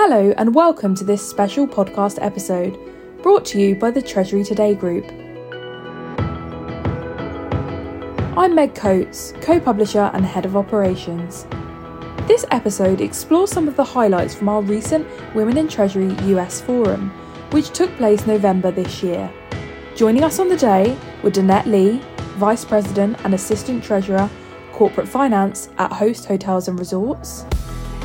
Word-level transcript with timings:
Hello, 0.00 0.32
and 0.38 0.54
welcome 0.54 0.94
to 0.94 1.02
this 1.02 1.28
special 1.28 1.66
podcast 1.66 2.22
episode 2.22 2.78
brought 3.20 3.44
to 3.46 3.58
you 3.60 3.74
by 3.74 3.90
the 3.90 4.00
Treasury 4.00 4.44
Today 4.44 4.72
Group. 4.72 5.04
I'm 8.38 8.54
Meg 8.54 8.76
Coates, 8.76 9.34
co 9.40 9.58
publisher 9.58 10.12
and 10.14 10.24
head 10.24 10.46
of 10.46 10.56
operations. 10.56 11.48
This 12.28 12.44
episode 12.52 13.00
explores 13.00 13.50
some 13.50 13.66
of 13.66 13.74
the 13.74 13.82
highlights 13.82 14.36
from 14.36 14.48
our 14.48 14.62
recent 14.62 15.04
Women 15.34 15.56
in 15.58 15.66
Treasury 15.66 16.14
US 16.32 16.60
Forum, 16.60 17.10
which 17.50 17.70
took 17.70 17.90
place 17.96 18.24
November 18.24 18.70
this 18.70 19.02
year. 19.02 19.28
Joining 19.96 20.22
us 20.22 20.38
on 20.38 20.48
the 20.48 20.56
day 20.56 20.96
were 21.24 21.32
Danette 21.32 21.66
Lee, 21.66 22.00
Vice 22.36 22.64
President 22.64 23.18
and 23.24 23.34
Assistant 23.34 23.82
Treasurer, 23.82 24.30
Corporate 24.70 25.08
Finance 25.08 25.70
at 25.78 25.90
Host 25.90 26.26
Hotels 26.26 26.68
and 26.68 26.78
Resorts. 26.78 27.44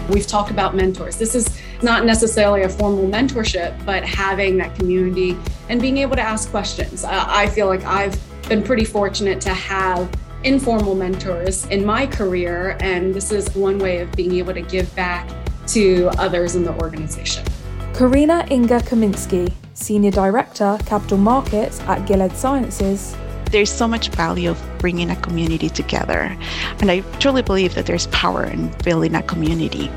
We've 0.10 0.26
talked 0.26 0.50
about 0.50 0.76
mentors. 0.76 1.18
This 1.18 1.36
is 1.36 1.62
not 1.84 2.06
necessarily 2.06 2.64
a 2.64 2.70
formal 2.70 3.08
mentorship, 3.08 3.86
but 3.86 4.04
having 4.04 4.58
that 4.58 4.76
community 4.76 5.38
and 5.70 5.82
being 5.82 5.98
able 5.98 6.16
to 6.16 6.22
ask 6.22 6.50
questions. 6.50 7.04
I 7.04 7.48
feel 7.48 7.68
like 7.68 7.84
I've 7.84 8.18
been 8.50 8.64
pretty 8.64 8.86
fortunate 8.86 9.40
to 9.42 9.54
have 9.54 10.10
informal 10.44 10.96
mentors 10.96 11.66
in 11.68 11.86
my 11.86 12.06
career, 12.06 12.78
and 12.82 13.14
this 13.14 13.32
is 13.32 13.54
one 13.56 13.78
way 13.80 14.00
of 14.00 14.12
being 14.14 14.34
able 14.36 14.54
to 14.54 14.62
give 14.62 14.94
back 14.96 15.30
to 15.68 16.10
others 16.18 16.56
in 16.56 16.64
the 16.64 16.74
organization. 16.82 17.46
Karina 17.94 18.46
Inga 18.52 18.80
Kaminsky, 18.80 19.54
Senior 19.74 20.12
Director, 20.12 20.78
Capital 20.86 21.18
Markets 21.18 21.80
at 21.82 22.06
Gilead 22.06 22.36
Sciences. 22.36 23.16
There's 23.52 23.72
so 23.72 23.88
much 23.88 24.10
value 24.10 24.50
of 24.50 24.62
bringing 24.80 25.12
a 25.12 25.16
community 25.16 25.70
together, 25.70 26.36
and 26.80 26.92
I 26.92 27.02
truly 27.20 27.44
believe 27.44 27.76
that 27.76 27.86
there's 27.86 28.08
power 28.08 28.44
in 28.44 28.74
building 28.84 29.16
a 29.16 29.22
community. 29.24 29.90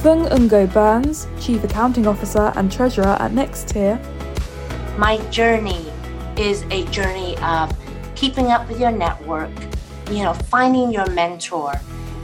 Phung 0.00 0.26
Ngo-Burns, 0.30 1.28
Chief 1.38 1.62
Accounting 1.62 2.06
Officer 2.06 2.54
and 2.56 2.72
Treasurer 2.72 3.20
at 3.20 3.32
Nextier. 3.32 4.00
My 4.96 5.18
journey 5.28 5.92
is 6.38 6.64
a 6.70 6.86
journey 6.86 7.36
of 7.42 7.70
keeping 8.14 8.46
up 8.46 8.66
with 8.66 8.80
your 8.80 8.92
network, 8.92 9.50
you 10.10 10.22
know, 10.22 10.32
finding 10.32 10.90
your 10.90 11.04
mentor, 11.10 11.74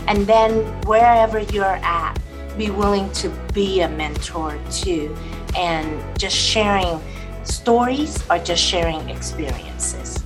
and 0.08 0.26
then 0.26 0.64
wherever 0.86 1.40
you're 1.40 1.78
at, 1.84 2.18
be 2.56 2.70
willing 2.70 3.12
to 3.12 3.28
be 3.52 3.82
a 3.82 3.88
mentor 3.90 4.58
too, 4.70 5.14
and 5.54 6.00
just 6.18 6.34
sharing 6.34 6.98
stories 7.44 8.24
or 8.30 8.38
just 8.38 8.64
sharing 8.64 9.06
experiences. 9.10 10.24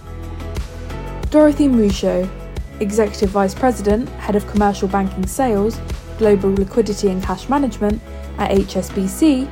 Dorothy 1.30 1.66
Musho, 1.66 2.30
Executive 2.78 3.30
Vice 3.30 3.56
President, 3.56 4.08
Head 4.20 4.36
of 4.36 4.46
Commercial 4.46 4.86
Banking 4.86 5.26
Sales, 5.26 5.80
Global 6.20 6.52
Liquidity 6.52 7.08
and 7.08 7.22
Cash 7.22 7.48
Management 7.48 7.98
at 8.36 8.50
HSBC. 8.50 9.50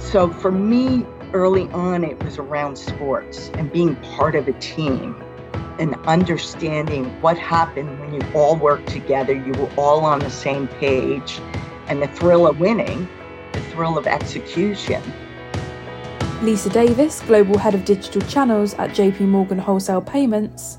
So 0.00 0.30
for 0.30 0.50
me, 0.50 1.04
early 1.34 1.68
on, 1.72 2.04
it 2.04 2.20
was 2.24 2.38
around 2.38 2.76
sports 2.76 3.50
and 3.52 3.70
being 3.70 3.94
part 4.16 4.34
of 4.34 4.48
a 4.48 4.54
team 4.54 5.14
and 5.78 5.94
understanding 6.06 7.04
what 7.20 7.36
happened 7.36 8.00
when 8.00 8.14
you 8.14 8.22
all 8.34 8.56
worked 8.56 8.88
together, 8.88 9.34
you 9.34 9.52
were 9.52 9.70
all 9.76 10.06
on 10.06 10.20
the 10.20 10.30
same 10.30 10.68
page, 10.68 11.38
and 11.88 12.00
the 12.00 12.08
thrill 12.08 12.46
of 12.46 12.58
winning, 12.60 13.06
the 13.52 13.60
thrill 13.60 13.98
of 13.98 14.06
execution. 14.06 15.02
Lisa 16.40 16.70
Davis, 16.70 17.20
Global 17.20 17.58
Head 17.58 17.74
of 17.74 17.84
Digital 17.84 18.22
Channels 18.22 18.72
at 18.74 18.90
JP 18.92 19.20
Morgan 19.20 19.58
Wholesale 19.58 20.00
Payments. 20.00 20.78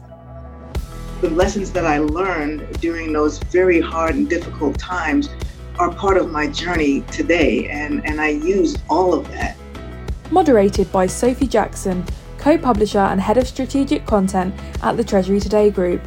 The 1.22 1.30
lessons 1.30 1.72
that 1.72 1.86
I 1.86 2.00
learned 2.00 2.82
during 2.82 3.14
those 3.14 3.38
very 3.38 3.80
hard 3.80 4.16
and 4.16 4.30
difficult 4.30 4.78
times 4.78 5.30
are 5.80 5.90
part 5.90 6.18
of 6.18 6.30
my 6.30 6.48
journey 6.48 7.02
today, 7.10 7.70
and, 7.70 8.06
and 8.06 8.20
I 8.20 8.30
use 8.30 8.76
all 8.90 9.14
of 9.14 9.26
that. 9.32 9.56
Moderated 10.30 10.92
by 10.92 11.08
Sophie 11.08 11.48
Jackson, 11.48 12.04
co 12.38 12.58
publisher 12.58 13.00
and 13.00 13.22
head 13.22 13.38
of 13.38 13.48
strategic 13.48 14.06
content 14.06 14.54
at 14.84 14.98
the 14.98 15.06
Treasury 15.06 15.40
Today 15.40 15.70
Group. 15.70 16.02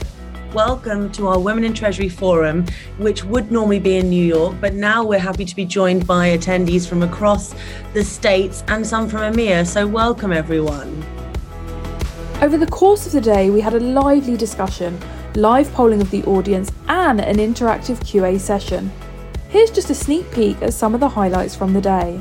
Welcome 0.53 1.11
to 1.13 1.29
our 1.29 1.41
Women 1.41 1.65
in 1.65 1.73
Treasury 1.73 2.11
Forum, 2.11 2.67
which 2.99 3.25
would 3.25 3.51
normally 3.51 3.79
be 3.79 3.97
in 3.97 4.11
New 4.11 4.25
York, 4.25 4.57
but 4.61 4.75
now 4.75 5.03
we're 5.05 5.19
happy 5.19 5.47
to 5.47 5.57
be 5.57 5.65
joined 5.65 6.07
by 6.07 6.37
attendees 6.37 6.87
from 6.87 7.03
across 7.03 7.55
the 7.95 8.05
States 8.05 8.63
and 8.69 8.87
some 8.87 9.09
from 9.09 9.33
EMEA. 9.33 9.67
So, 9.67 9.87
welcome 9.87 10.33
everyone. 10.33 11.03
Over 12.41 12.57
the 12.57 12.67
course 12.67 13.05
of 13.05 13.11
the 13.11 13.21
day, 13.21 13.51
we 13.51 13.61
had 13.61 13.75
a 13.75 13.81
lively 13.81 14.37
discussion, 14.37 14.97
live 15.35 15.73
polling 15.73 16.01
of 16.01 16.13
the 16.13 16.23
audience, 16.23 16.71
and 16.87 17.21
an 17.21 17.39
interactive 17.39 17.99
QA 17.99 18.39
session. 18.39 18.93
Here's 19.49 19.73
just 19.73 19.91
a 19.91 19.95
sneak 19.95 20.31
peek 20.31 20.63
at 20.63 20.73
some 20.73 20.95
of 20.95 21.01
the 21.01 21.09
highlights 21.09 21.57
from 21.57 21.73
the 21.73 21.81
day. 21.81 22.21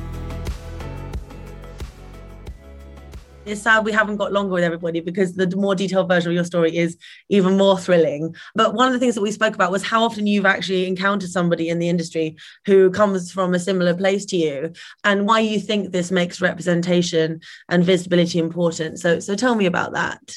It's 3.48 3.62
sad 3.62 3.86
we 3.86 3.92
haven't 3.92 4.18
got 4.18 4.34
longer 4.34 4.54
with 4.54 4.64
everybody 4.64 5.00
because 5.00 5.34
the 5.34 5.56
more 5.56 5.76
detailed 5.76 6.08
version 6.08 6.32
of 6.32 6.36
your 6.36 6.44
story 6.44 6.76
is 6.76 6.98
even 7.30 7.58
more 7.58 7.78
thrilling. 7.78 8.36
But 8.56 8.74
one 8.74 8.88
of 8.88 8.94
the 8.94 9.00
things 9.00 9.16
that 9.16 9.22
we 9.22 9.32
spoke 9.32 9.56
about 9.56 9.72
was 9.72 9.84
how 9.84 10.04
often 10.04 10.28
you've 10.28 10.46
actually 10.46 10.86
encountered 10.86 11.30
somebody 11.30 11.70
in 11.70 11.80
the 11.80 11.90
industry 11.90 12.36
who 12.66 12.92
comes 12.92 13.32
from 13.32 13.54
a 13.54 13.60
similar 13.60 13.96
place 13.96 14.26
to 14.26 14.38
you 14.38 14.74
and 15.04 15.28
why 15.28 15.40
you 15.40 15.60
think 15.60 15.92
this 15.92 16.12
makes 16.12 16.42
representation 16.42 17.42
and 17.70 17.84
visibility 17.84 18.40
important. 18.40 19.00
So 19.00 19.20
so 19.20 19.36
tell 19.36 19.56
me 19.56 19.66
about 19.66 19.94
that. 19.94 20.36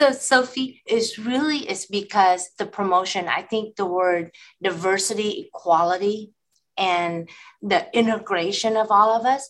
So 0.00 0.12
Sophie 0.12 0.82
is 0.86 1.18
really 1.18 1.68
is 1.68 1.86
because 1.86 2.50
the 2.58 2.66
promotion, 2.66 3.28
I 3.28 3.42
think 3.42 3.76
the 3.76 3.86
word 3.86 4.32
diversity, 4.62 5.50
equality, 5.54 6.32
and 6.76 7.28
the 7.62 7.86
integration 7.96 8.76
of 8.76 8.90
all 8.90 9.16
of 9.16 9.24
us 9.24 9.48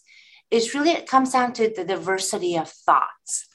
is 0.54 0.72
really 0.72 0.92
it 0.92 1.08
comes 1.08 1.32
down 1.32 1.52
to 1.54 1.68
the 1.74 1.84
diversity 1.84 2.56
of 2.56 2.70
thoughts. 2.70 3.48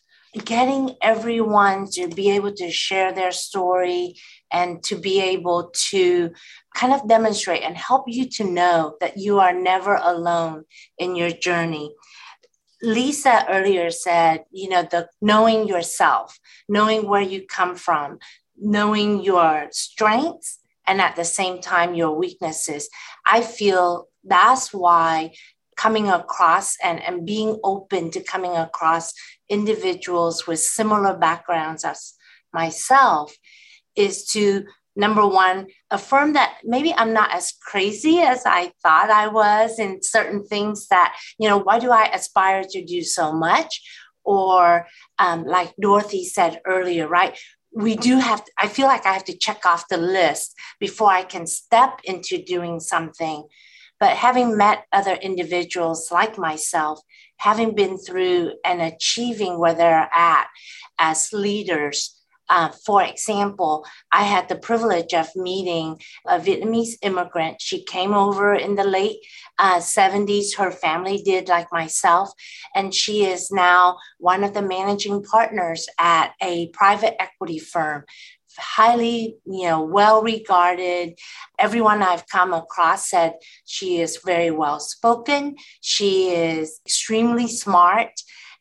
Getting 0.45 0.95
everyone 1.01 1.87
to 1.93 2.07
be 2.09 2.29
able 2.31 2.53
to 2.53 2.69
share 2.69 3.11
their 3.13 3.31
story 3.31 4.15
and 4.51 4.83
to 4.83 4.95
be 4.95 5.21
able 5.21 5.71
to 5.89 6.31
kind 6.75 6.93
of 6.93 7.07
demonstrate 7.07 7.63
and 7.63 7.75
help 7.75 8.03
you 8.07 8.29
to 8.29 8.43
know 8.43 8.95
that 8.99 9.17
you 9.17 9.39
are 9.39 9.53
never 9.53 9.95
alone 9.95 10.65
in 10.97 11.15
your 11.15 11.31
journey. 11.31 11.95
Lisa 12.81 13.45
earlier 13.49 13.91
said 13.91 14.45
you 14.51 14.69
know 14.69 14.83
the 14.83 15.09
knowing 15.21 15.67
yourself 15.67 16.39
knowing 16.69 17.09
where 17.09 17.21
you 17.21 17.45
come 17.45 17.75
from 17.75 18.17
knowing 18.57 19.21
your 19.21 19.67
strengths 19.71 20.59
and 20.89 20.99
at 20.99 21.16
the 21.16 21.23
same 21.23 21.61
time 21.61 21.93
your 21.93 22.13
weaknesses. 22.16 22.89
I 23.25 23.41
feel 23.41 24.07
that's 24.23 24.73
why 24.73 25.33
coming 25.79 26.09
across 26.09 26.75
and, 26.84 27.01
and 27.01 27.25
being 27.25 27.57
open 27.63 28.12
to 28.12 28.22
coming 28.22 28.53
across 28.57 29.13
individuals 29.47 30.45
with 30.45 30.59
similar 30.59 31.17
backgrounds 31.17 31.85
as 31.85 32.16
myself 32.53 33.34
is 33.95 34.25
to 34.25 34.66
number 34.97 35.25
one 35.25 35.67
affirm 35.90 36.34
that 36.34 36.57
maybe 36.66 36.94
i'm 36.97 37.13
not 37.13 37.31
as 37.34 37.53
crazy 37.62 38.19
as 38.19 38.41
i 38.45 38.69
thought 38.84 39.09
i 39.09 39.28
was 39.28 39.79
in 39.79 40.00
certain 40.01 40.44
things 40.44 40.88
that 40.88 41.16
you 41.38 41.47
know 41.47 41.57
why 41.57 41.79
do 41.79 41.91
i 41.91 42.06
aspire 42.07 42.63
to 42.69 42.84
do 42.84 43.01
so 43.01 43.31
much? 43.31 43.81
Or 44.25 44.85
um, 45.17 45.46
like 45.46 45.73
dorothy 45.81 46.25
said 46.25 46.59
earlier 46.66 47.07
right? 47.07 47.40
We 47.72 47.96
do 47.96 48.19
have 48.19 48.44
to, 48.44 48.51
i 48.57 48.67
feel 48.67 48.88
like 48.88 49.06
i 49.06 49.13
have 49.13 49.28
to 49.31 49.38
check 49.46 49.66
off 49.66 49.88
the 49.90 50.03
list 50.19 50.47
before 50.79 51.11
i 51.19 51.23
can 51.23 51.46
step 51.47 52.01
into 52.03 52.44
doing 52.44 52.79
something 52.79 53.47
but 53.99 54.15
having 54.15 54.57
met 54.57 54.85
other 54.91 55.13
individuals 55.13 56.11
like 56.11 56.37
myself, 56.37 57.01
having 57.37 57.75
been 57.75 57.97
through 57.97 58.53
and 58.63 58.81
achieving 58.81 59.59
where 59.59 59.73
they're 59.73 60.09
at 60.13 60.47
as 60.97 61.33
leaders, 61.33 62.19
uh, 62.49 62.69
for 62.83 63.03
example, 63.03 63.85
I 64.11 64.23
had 64.23 64.49
the 64.49 64.55
privilege 64.55 65.13
of 65.13 65.29
meeting 65.35 65.99
a 66.27 66.40
Vietnamese 66.40 66.97
immigrant. 67.03 67.61
She 67.61 67.84
came 67.84 68.13
over 68.13 68.55
in 68.55 68.75
the 68.75 68.84
late 68.84 69.19
uh, 69.59 69.78
70s. 69.78 70.57
Her 70.57 70.72
family 70.72 71.22
did, 71.23 71.47
like 71.47 71.72
myself. 71.72 72.31
And 72.73 72.93
she 72.93 73.25
is 73.25 73.52
now 73.52 73.97
one 74.17 74.43
of 74.43 74.55
the 74.55 74.63
managing 74.63 75.23
partners 75.23 75.87
at 75.99 76.34
a 76.41 76.69
private 76.69 77.22
equity 77.22 77.59
firm 77.59 78.05
highly, 78.59 79.38
you 79.46 79.64
know, 79.64 79.82
well 79.82 80.22
regarded. 80.22 81.17
Everyone 81.58 82.03
I've 82.03 82.28
come 82.28 82.53
across 82.53 83.09
said 83.09 83.34
she 83.66 84.02
is 84.02 84.20
very 84.26 84.52
well 84.52 84.79
spoken. 84.79 85.56
She 85.82 86.29
is 86.29 86.79
extremely 86.85 87.47
smart. 87.47 88.11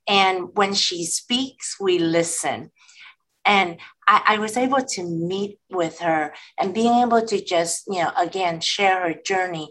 And 0.07 0.49
when 0.55 0.75
she 0.75 1.05
speaks, 1.05 1.77
we 1.79 1.99
listen. 1.99 2.71
And 3.45 3.79
I, 4.07 4.23
I, 4.27 4.39
was 4.39 4.57
able 4.57 4.83
to 4.83 5.03
meet 5.03 5.59
with 5.71 6.01
her 6.01 6.35
and 6.59 6.75
being 6.75 7.03
able 7.03 7.25
to 7.27 7.43
just, 7.43 7.85
you 7.87 8.03
know, 8.03 8.13
again, 8.19 8.61
share 8.61 9.03
her 9.03 9.15
journey. 9.15 9.71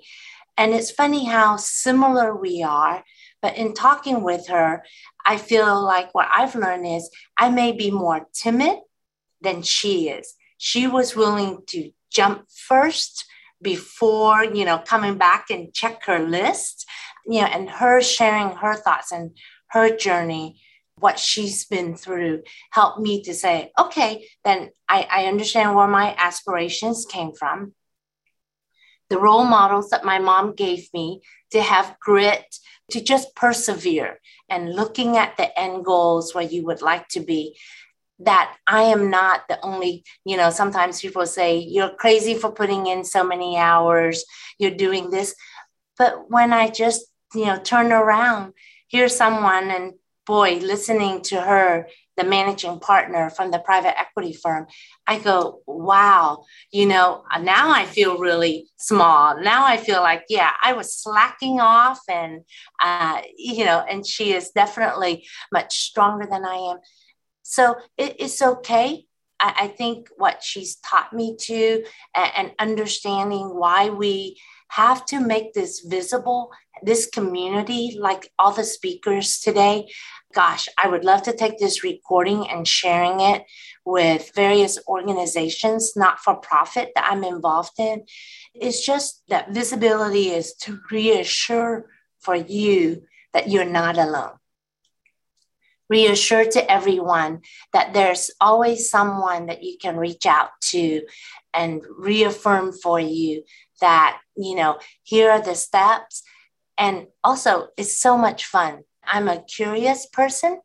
And 0.58 0.74
it's 0.74 0.92
funny 0.92 1.26
how 1.26 1.58
similar 1.58 2.36
we 2.36 2.64
are. 2.64 3.04
But 3.42 3.56
in 3.56 3.74
talking 3.74 4.24
with 4.24 4.48
her, 4.48 4.84
I 5.26 5.38
feel 5.38 5.84
like 5.84 6.14
what 6.14 6.28
I've 6.36 6.56
learned 6.56 6.88
is 6.88 7.10
I 7.38 7.50
may 7.50 7.72
be 7.72 7.92
more 7.92 8.28
timid 8.34 8.80
than 9.42 9.62
she 9.62 10.10
is. 10.10 10.36
She 10.58 10.88
was 10.88 11.16
willing 11.16 11.60
to 11.68 11.92
jump 12.12 12.46
first 12.50 13.26
before, 13.62 14.44
you 14.44 14.66
know, 14.66 14.80
coming 14.80 15.18
back 15.18 15.46
and 15.50 15.74
check 15.74 16.06
her 16.06 16.20
list, 16.20 16.86
you 17.26 17.42
know, 17.42 17.48
and 17.48 17.70
her 17.70 18.02
sharing 18.02 18.56
her 18.58 18.76
thoughts 18.76 19.12
and 19.12 19.38
her 19.70 19.96
journey, 19.96 20.62
what 21.00 21.20
she's 21.20 21.66
been 21.66 21.96
through, 21.96 22.44
helped 22.72 23.00
me 23.00 23.22
to 23.24 23.34
say, 23.34 23.72
okay, 23.78 24.28
then 24.44 24.70
I, 24.90 25.08
I 25.10 25.26
understand 25.26 25.76
where 25.76 25.88
my 25.88 26.16
aspirations 26.18 27.06
came 27.06 27.34
from. 27.34 27.74
The 29.10 29.20
role 29.20 29.46
models 29.46 29.90
that 29.90 30.06
my 30.06 30.20
mom 30.20 30.54
gave 30.54 30.90
me 30.94 31.22
to 31.52 31.62
have 31.62 31.98
grit, 32.00 32.44
to 32.92 33.02
just 33.02 33.36
persevere 33.36 34.20
and 34.50 34.74
looking 34.74 35.18
at 35.18 35.36
the 35.38 35.58
end 35.60 35.84
goals 35.84 36.34
where 36.34 36.44
you 36.44 36.66
would 36.66 36.82
like 36.82 37.08
to 37.10 37.20
be 37.20 37.58
that 38.20 38.56
I 38.66 38.84
am 38.84 39.10
not 39.10 39.48
the 39.48 39.60
only, 39.62 40.04
you 40.26 40.38
know, 40.38 40.50
sometimes 40.50 41.02
people 41.02 41.26
say, 41.26 41.58
you're 41.58 41.96
crazy 41.96 42.34
for 42.34 42.52
putting 42.52 42.88
in 42.88 43.04
so 43.04 43.24
many 43.24 43.58
hours, 43.58 44.26
you're 44.58 44.72
doing 44.72 45.10
this. 45.10 45.36
But 45.98 46.30
when 46.30 46.54
I 46.54 46.70
just, 46.70 47.06
you 47.34 47.46
know, 47.46 47.60
turn 47.60 47.92
around, 47.92 48.54
hear 48.88 49.10
someone 49.10 49.70
and 49.70 49.94
boy, 50.26 50.56
listening 50.58 51.22
to 51.22 51.40
her, 51.40 51.88
the 52.18 52.24
managing 52.24 52.80
partner 52.80 53.30
from 53.30 53.52
the 53.52 53.60
private 53.60 53.98
equity 53.98 54.34
firm, 54.34 54.68
I 55.06 55.20
go, 55.20 55.62
wow, 55.68 56.44
you 56.72 56.86
know, 56.86 57.24
now 57.42 57.72
I 57.72 57.86
feel 57.86 58.18
really 58.18 58.68
small. 58.78 59.40
Now 59.42 59.66
I 59.66 59.78
feel 59.78 60.02
like, 60.02 60.24
yeah, 60.28 60.52
I 60.62 60.74
was 60.74 60.96
slacking 60.96 61.60
off 61.60 62.00
and, 62.10 62.42
uh, 62.82 63.22
you 63.38 63.64
know, 63.66 63.86
and 63.88 64.06
she 64.06 64.34
is 64.34 64.50
definitely 64.50 65.28
much 65.54 65.80
stronger 65.80 66.28
than 66.30 66.44
I 66.44 66.56
am. 66.56 66.78
So 67.50 67.78
it, 67.98 68.18
it's 68.20 68.42
okay. 68.42 69.06
I, 69.40 69.54
I, 69.62 69.68
think 69.70 70.10
what 70.18 70.44
she's 70.44 70.76
taught 70.76 71.14
me 71.14 71.38
to 71.44 71.86
and, 72.14 72.32
and 72.36 72.52
understanding 72.60 73.56
why 73.56 73.88
we 73.88 74.38
have 74.68 75.06
to 75.06 75.22
make 75.22 75.54
this 75.54 75.80
visible, 75.80 76.52
this 76.84 77.06
community, 77.06 77.98
like 77.98 78.34
all 78.38 78.52
the 78.52 78.66
speakers 78.66 79.40
today. 79.40 79.88
Gosh, 80.34 80.68
I 80.78 80.90
would 80.90 81.06
love 81.06 81.24
to 81.24 81.34
take 81.34 81.58
this 81.58 81.86
recording 81.86 82.50
and 82.50 82.68
sharing 82.68 83.22
it 83.22 83.46
with 83.86 84.30
various 84.36 84.78
organizations, 84.86 85.94
not 85.96 86.20
for 86.20 86.36
profit 86.36 86.92
that 86.96 87.08
I'm 87.10 87.24
involved 87.24 87.80
in. 87.80 88.04
It's 88.54 88.86
just 88.86 89.24
that 89.30 89.54
visibility 89.54 90.32
is 90.32 90.54
to 90.64 90.82
reassure 90.92 91.86
for 92.20 92.36
you 92.36 93.04
that 93.32 93.50
you're 93.50 93.64
not 93.64 93.98
alone 93.98 94.34
reassure 95.90 96.46
to 96.46 96.72
everyone 96.72 97.42
that 97.74 97.94
there's 97.94 98.32
always 98.42 98.90
someone 98.90 99.48
that 99.48 99.64
you 99.64 99.78
can 99.82 99.98
reach 99.98 100.26
out 100.26 100.50
to 100.62 101.02
and 101.54 101.82
reaffirm 101.98 102.72
for 102.72 103.00
you 103.00 103.44
that, 103.82 104.20
you 104.36 104.56
know, 104.56 104.80
here 105.04 105.32
are 105.32 105.42
the 105.42 105.56
steps. 105.56 106.24
And 106.78 107.08
also, 107.24 107.68
it's 107.78 107.98
so 107.98 108.18
much 108.18 108.46
fun. 108.46 108.84
I'm 109.04 109.28
a 109.28 109.44
curious 109.44 110.06
person. 110.08 110.60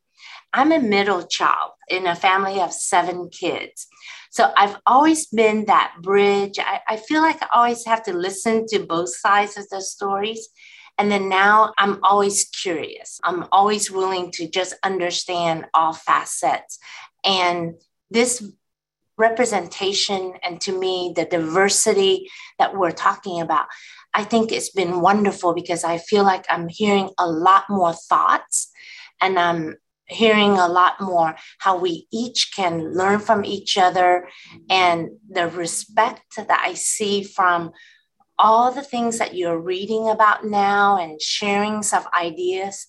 I'm 0.52 0.72
a 0.72 0.80
middle 0.80 1.22
child 1.22 1.72
in 1.88 2.06
a 2.06 2.16
family 2.16 2.60
of 2.60 2.72
seven 2.72 3.30
kids. 3.30 3.86
So 4.30 4.52
I've 4.56 4.76
always 4.86 5.26
been 5.26 5.66
that 5.66 5.94
bridge. 6.02 6.58
I, 6.58 6.80
I 6.88 6.96
feel 6.96 7.22
like 7.22 7.42
I 7.42 7.48
always 7.54 7.84
have 7.86 8.02
to 8.04 8.12
listen 8.12 8.66
to 8.68 8.80
both 8.80 9.14
sides 9.14 9.56
of 9.56 9.68
the 9.70 9.80
stories 9.80 10.48
and 10.98 11.10
then 11.10 11.28
now 11.28 11.72
I'm 11.78 11.98
always 12.02 12.44
curious. 12.44 13.20
I'm 13.24 13.46
always 13.50 13.90
willing 13.90 14.30
to 14.32 14.48
just 14.48 14.74
understand 14.82 15.66
all 15.74 15.92
facets. 15.92 16.78
And 17.24 17.74
this 18.10 18.44
representation 19.16 20.34
and 20.42 20.60
to 20.60 20.78
me, 20.78 21.12
the 21.14 21.24
diversity 21.24 22.30
that 22.58 22.76
we're 22.76 22.90
talking 22.90 23.40
about, 23.40 23.66
I 24.14 24.24
think 24.24 24.52
it's 24.52 24.70
been 24.70 25.00
wonderful 25.00 25.54
because 25.54 25.84
I 25.84 25.98
feel 25.98 26.24
like 26.24 26.44
I'm 26.50 26.68
hearing 26.68 27.10
a 27.18 27.28
lot 27.28 27.64
more 27.68 27.92
thoughts 27.92 28.70
and 29.20 29.38
I'm 29.38 29.76
hearing 30.06 30.58
a 30.58 30.68
lot 30.68 31.00
more 31.00 31.34
how 31.58 31.78
we 31.78 32.06
each 32.12 32.52
can 32.54 32.94
learn 32.94 33.18
from 33.18 33.44
each 33.44 33.78
other 33.78 34.28
and 34.68 35.10
the 35.30 35.48
respect 35.48 36.36
that 36.36 36.62
I 36.64 36.74
see 36.74 37.22
from 37.22 37.72
all 38.42 38.72
the 38.72 38.82
things 38.82 39.18
that 39.18 39.34
you're 39.34 39.58
reading 39.58 40.08
about 40.08 40.44
now 40.44 40.98
and 40.98 41.22
sharing 41.22 41.82
some 41.82 42.04
ideas. 42.12 42.86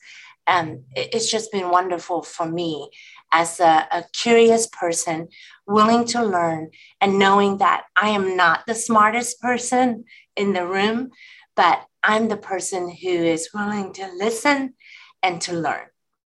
Um, 0.48 0.84
it's 0.96 1.32
just 1.32 1.52
been 1.52 1.70
wonderful 1.70 2.24
for 2.24 2.46
me 2.46 2.90
as 3.32 3.60
a, 3.60 3.88
a 3.92 4.04
curious 4.14 4.68
person, 4.68 5.30
willing 5.68 6.06
to 6.06 6.24
learn 6.24 6.72
and 7.00 7.20
knowing 7.20 7.60
that 7.60 7.86
I 7.96 8.10
am 8.10 8.36
not 8.36 8.66
the 8.68 8.76
smartest 8.76 9.40
person 9.40 10.06
in 10.36 10.54
the 10.54 10.66
room, 10.66 11.12
but 11.56 11.86
I'm 12.04 12.28
the 12.28 12.38
person 12.38 12.90
who 12.90 13.10
is 13.10 13.50
willing 13.54 13.94
to 13.94 14.12
listen 14.18 14.74
and 15.22 15.40
to 15.42 15.54
learn. 15.54 15.86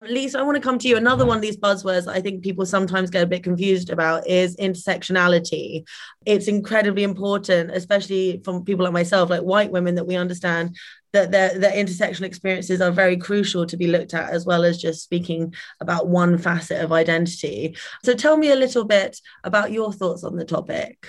Lisa, 0.09 0.39
I 0.39 0.43
want 0.43 0.57
to 0.57 0.61
come 0.61 0.79
to 0.79 0.89
you. 0.89 0.97
Another 0.97 1.25
one 1.25 1.37
of 1.37 1.43
these 1.43 1.57
buzzwords 1.57 2.09
I 2.09 2.21
think 2.21 2.43
people 2.43 2.67
sometimes 2.67 3.11
get 3.11 3.23
a 3.23 3.27
bit 3.27 3.45
confused 3.45 3.89
about 3.89 4.27
is 4.27 4.57
intersectionality. 4.57 5.87
It's 6.27 6.49
incredibly 6.49 7.05
important, 7.05 7.71
especially 7.71 8.41
from 8.45 8.65
people 8.65 8.85
like 8.85 8.93
myself, 8.93 9.31
like 9.31 9.43
white 9.43 9.71
women, 9.71 9.95
that 9.95 10.07
we 10.07 10.17
understand 10.17 10.77
that 11.13 11.31
their, 11.31 11.57
their 11.57 11.73
intersectional 11.73 12.25
experiences 12.25 12.81
are 12.81 12.91
very 12.91 13.17
crucial 13.17 13.65
to 13.67 13.77
be 13.77 13.87
looked 13.87 14.15
at, 14.15 14.31
as 14.31 14.45
well 14.45 14.65
as 14.65 14.81
just 14.81 15.05
speaking 15.05 15.55
about 15.81 16.09
one 16.09 16.37
facet 16.37 16.83
of 16.83 16.91
identity. 16.91 17.77
So 18.03 18.15
tell 18.15 18.37
me 18.37 18.51
a 18.51 18.57
little 18.57 18.85
bit 18.85 19.21
about 19.45 19.71
your 19.71 19.93
thoughts 19.93 20.25
on 20.25 20.37
the 20.37 20.45
topic. 20.45 21.07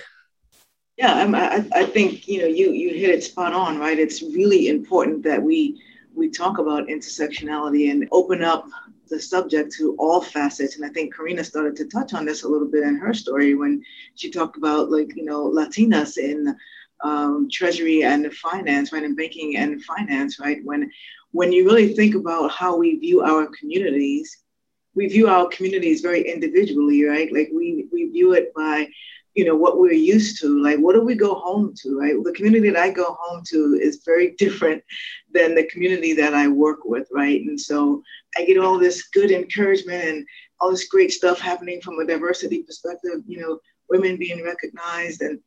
Yeah, 0.96 1.26
I, 1.34 1.80
I 1.80 1.86
think 1.86 2.28
you 2.28 2.42
know 2.42 2.46
you 2.46 2.70
you 2.70 2.90
hit 2.90 3.10
it 3.10 3.24
spot 3.24 3.52
on, 3.52 3.78
right? 3.78 3.98
It's 3.98 4.22
really 4.22 4.68
important 4.68 5.24
that 5.24 5.42
we 5.42 5.82
we 6.14 6.30
talk 6.30 6.58
about 6.58 6.86
intersectionality 6.86 7.90
and 7.90 8.08
open 8.12 8.42
up 8.42 8.68
the 9.08 9.20
subject 9.20 9.72
to 9.74 9.94
all 9.98 10.20
facets. 10.20 10.76
And 10.76 10.84
I 10.84 10.88
think 10.88 11.14
Karina 11.14 11.44
started 11.44 11.76
to 11.76 11.86
touch 11.86 12.14
on 12.14 12.24
this 12.24 12.42
a 12.42 12.48
little 12.48 12.68
bit 12.68 12.84
in 12.84 12.96
her 12.96 13.14
story 13.14 13.54
when 13.54 13.82
she 14.14 14.30
talked 14.30 14.56
about 14.56 14.90
like, 14.90 15.14
you 15.16 15.24
know, 15.24 15.50
Latinas 15.50 16.18
in 16.18 16.56
um, 17.02 17.48
treasury 17.50 18.02
and 18.02 18.32
finance, 18.34 18.92
right, 18.92 19.02
in 19.02 19.14
banking 19.14 19.56
and 19.56 19.82
finance, 19.84 20.40
right? 20.40 20.58
When 20.64 20.90
when 21.32 21.52
you 21.52 21.64
really 21.64 21.92
think 21.94 22.14
about 22.14 22.52
how 22.52 22.76
we 22.76 22.96
view 22.96 23.22
our 23.22 23.48
communities, 23.58 24.38
we 24.94 25.08
view 25.08 25.28
our 25.28 25.48
communities 25.48 26.00
very 26.00 26.22
individually, 26.22 27.04
right? 27.04 27.32
Like 27.32 27.50
we 27.52 27.88
we 27.92 28.10
view 28.10 28.32
it 28.32 28.54
by 28.54 28.88
you 29.34 29.44
know 29.44 29.56
what 29.56 29.78
we're 29.78 29.92
used 29.92 30.40
to 30.40 30.62
like 30.62 30.78
what 30.78 30.94
do 30.94 31.00
we 31.02 31.14
go 31.14 31.34
home 31.34 31.74
to 31.82 31.98
right? 31.98 32.14
The 32.22 32.32
community 32.32 32.70
that 32.70 32.82
i 32.82 32.90
go 32.90 33.16
home 33.20 33.42
to 33.50 33.78
is 33.80 34.02
very 34.04 34.34
different 34.38 34.82
than 35.32 35.54
the 35.54 35.64
community 35.64 36.12
that 36.14 36.34
i 36.34 36.48
work 36.48 36.84
with 36.84 37.08
right? 37.12 37.40
And 37.40 37.60
so 37.60 38.02
i 38.36 38.44
get 38.44 38.58
all 38.58 38.78
this 38.78 39.08
good 39.08 39.30
encouragement 39.30 40.04
and 40.04 40.26
all 40.60 40.70
this 40.70 40.88
great 40.88 41.12
stuff 41.12 41.40
happening 41.40 41.80
from 41.80 41.98
a 41.98 42.06
diversity 42.06 42.62
perspective 42.62 43.22
you 43.26 43.40
know 43.40 43.58
women 43.88 44.16
being 44.16 44.42
recognized. 44.44 45.22
And 45.22 45.40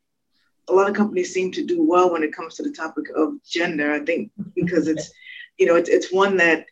a 0.69 0.73
lot 0.73 0.89
of 0.89 0.95
companies 0.95 1.33
seem 1.33 1.51
to 1.53 1.65
do 1.65 1.83
well 1.83 2.11
when 2.11 2.23
it 2.23 2.33
comes 2.33 2.55
to 2.55 2.63
the 2.63 2.71
topic 2.71 3.05
of 3.15 3.33
gender 3.43 3.93
i 3.93 3.99
think 3.99 4.31
because 4.53 4.87
it's 4.87 5.11
you 5.57 5.65
know 5.65 5.75
it's, 5.75 5.89
it's 5.89 6.11
one 6.11 6.35
that 6.35 6.65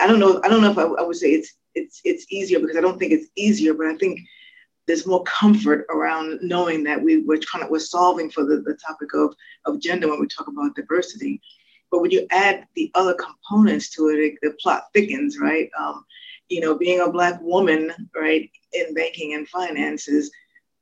i 0.00 0.06
don't 0.06 0.20
know 0.20 0.40
i 0.44 0.48
don't 0.48 0.60
know 0.60 0.70
if 0.70 0.78
I, 0.78 0.82
I 0.82 1.02
would 1.02 1.16
say 1.16 1.30
it's 1.30 1.54
it's 1.74 2.00
it's 2.04 2.26
easier 2.30 2.60
because 2.60 2.76
i 2.76 2.80
don't 2.80 2.98
think 2.98 3.12
it's 3.12 3.28
easier 3.36 3.72
but 3.72 3.86
i 3.86 3.96
think 3.96 4.20
there's 4.86 5.06
more 5.06 5.22
comfort 5.24 5.86
around 5.90 6.40
knowing 6.42 6.82
that 6.84 7.00
we, 7.00 7.18
we're 7.18 7.38
trying 7.38 7.64
to, 7.64 7.70
we're 7.70 7.78
solving 7.78 8.30
for 8.30 8.44
the, 8.44 8.58
the 8.58 8.74
topic 8.74 9.14
of, 9.14 9.34
of 9.64 9.80
gender 9.80 10.08
when 10.08 10.20
we 10.20 10.26
talk 10.26 10.48
about 10.48 10.74
diversity. 10.74 11.40
But 11.90 12.00
when 12.00 12.10
you 12.10 12.26
add 12.30 12.66
the 12.74 12.90
other 12.94 13.14
components 13.14 13.90
to 13.90 14.08
it, 14.08 14.18
it 14.18 14.34
the 14.42 14.56
plot 14.60 14.84
thickens, 14.92 15.38
right? 15.38 15.70
Um, 15.78 16.04
you 16.48 16.60
know, 16.60 16.76
being 16.76 17.00
a 17.00 17.10
black 17.10 17.40
woman, 17.40 17.92
right, 18.14 18.50
in 18.72 18.94
banking 18.94 19.34
and 19.34 19.48
finance 19.48 20.08
is 20.08 20.30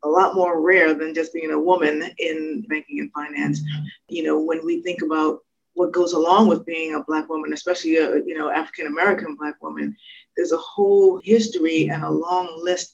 a 0.02 0.08
lot 0.08 0.34
more 0.34 0.60
rare 0.60 0.94
than 0.94 1.14
just 1.14 1.32
being 1.34 1.50
a 1.50 1.60
woman 1.60 2.10
in 2.18 2.64
banking 2.68 3.00
and 3.00 3.12
finance. 3.12 3.60
You 4.08 4.22
know, 4.22 4.40
when 4.40 4.64
we 4.64 4.82
think 4.82 5.02
about 5.02 5.40
what 5.74 5.92
goes 5.92 6.12
along 6.12 6.48
with 6.48 6.66
being 6.66 6.94
a 6.94 7.04
black 7.04 7.28
woman, 7.28 7.52
especially 7.52 7.96
a 7.96 8.16
you 8.24 8.36
know 8.36 8.50
African 8.50 8.86
American 8.86 9.34
black 9.34 9.62
woman, 9.62 9.96
there's 10.36 10.52
a 10.52 10.58
whole 10.58 11.20
history 11.22 11.88
and 11.88 12.02
a 12.02 12.10
long 12.10 12.60
list 12.62 12.92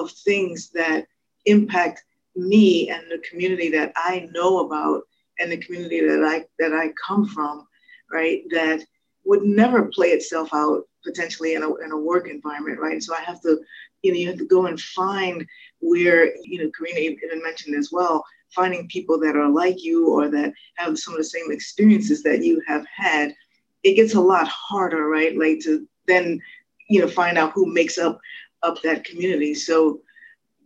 of 0.00 0.10
things 0.10 0.70
that 0.70 1.06
impact 1.46 2.04
me 2.36 2.90
and 2.90 3.02
the 3.10 3.22
community 3.28 3.68
that 3.70 3.92
I 3.96 4.28
know 4.32 4.66
about 4.66 5.02
and 5.38 5.50
the 5.50 5.56
community 5.58 6.00
that 6.00 6.24
I 6.24 6.44
that 6.58 6.72
I 6.72 6.92
come 7.06 7.26
from, 7.26 7.66
right? 8.10 8.42
That 8.50 8.84
would 9.24 9.42
never 9.42 9.86
play 9.86 10.08
itself 10.08 10.50
out 10.52 10.84
potentially 11.04 11.54
in 11.54 11.62
a, 11.62 11.74
in 11.76 11.92
a 11.92 11.96
work 11.98 12.28
environment, 12.28 12.80
right? 12.80 12.92
And 12.92 13.04
So 13.04 13.14
I 13.14 13.20
have 13.20 13.40
to, 13.42 13.60
you 14.02 14.12
know, 14.12 14.18
you 14.18 14.28
have 14.28 14.38
to 14.38 14.46
go 14.46 14.66
and 14.66 14.80
find 14.80 15.46
where, 15.80 16.34
you 16.42 16.62
know, 16.62 16.70
Karina 16.76 17.00
even 17.00 17.42
mentioned 17.42 17.76
as 17.76 17.90
well, 17.92 18.24
finding 18.54 18.88
people 18.88 19.18
that 19.20 19.36
are 19.36 19.48
like 19.48 19.82
you 19.82 20.08
or 20.08 20.28
that 20.28 20.52
have 20.76 20.98
some 20.98 21.14
of 21.14 21.18
the 21.18 21.24
same 21.24 21.50
experiences 21.50 22.22
that 22.22 22.42
you 22.42 22.62
have 22.66 22.84
had. 22.94 23.34
It 23.82 23.94
gets 23.94 24.14
a 24.14 24.20
lot 24.20 24.48
harder, 24.48 25.08
right? 25.08 25.36
Like 25.36 25.60
to 25.60 25.86
then, 26.06 26.40
you 26.88 27.00
know, 27.00 27.08
find 27.08 27.38
out 27.38 27.52
who 27.52 27.72
makes 27.72 27.98
up 27.98 28.18
of 28.64 28.82
that 28.82 29.04
community. 29.04 29.54
So 29.54 30.00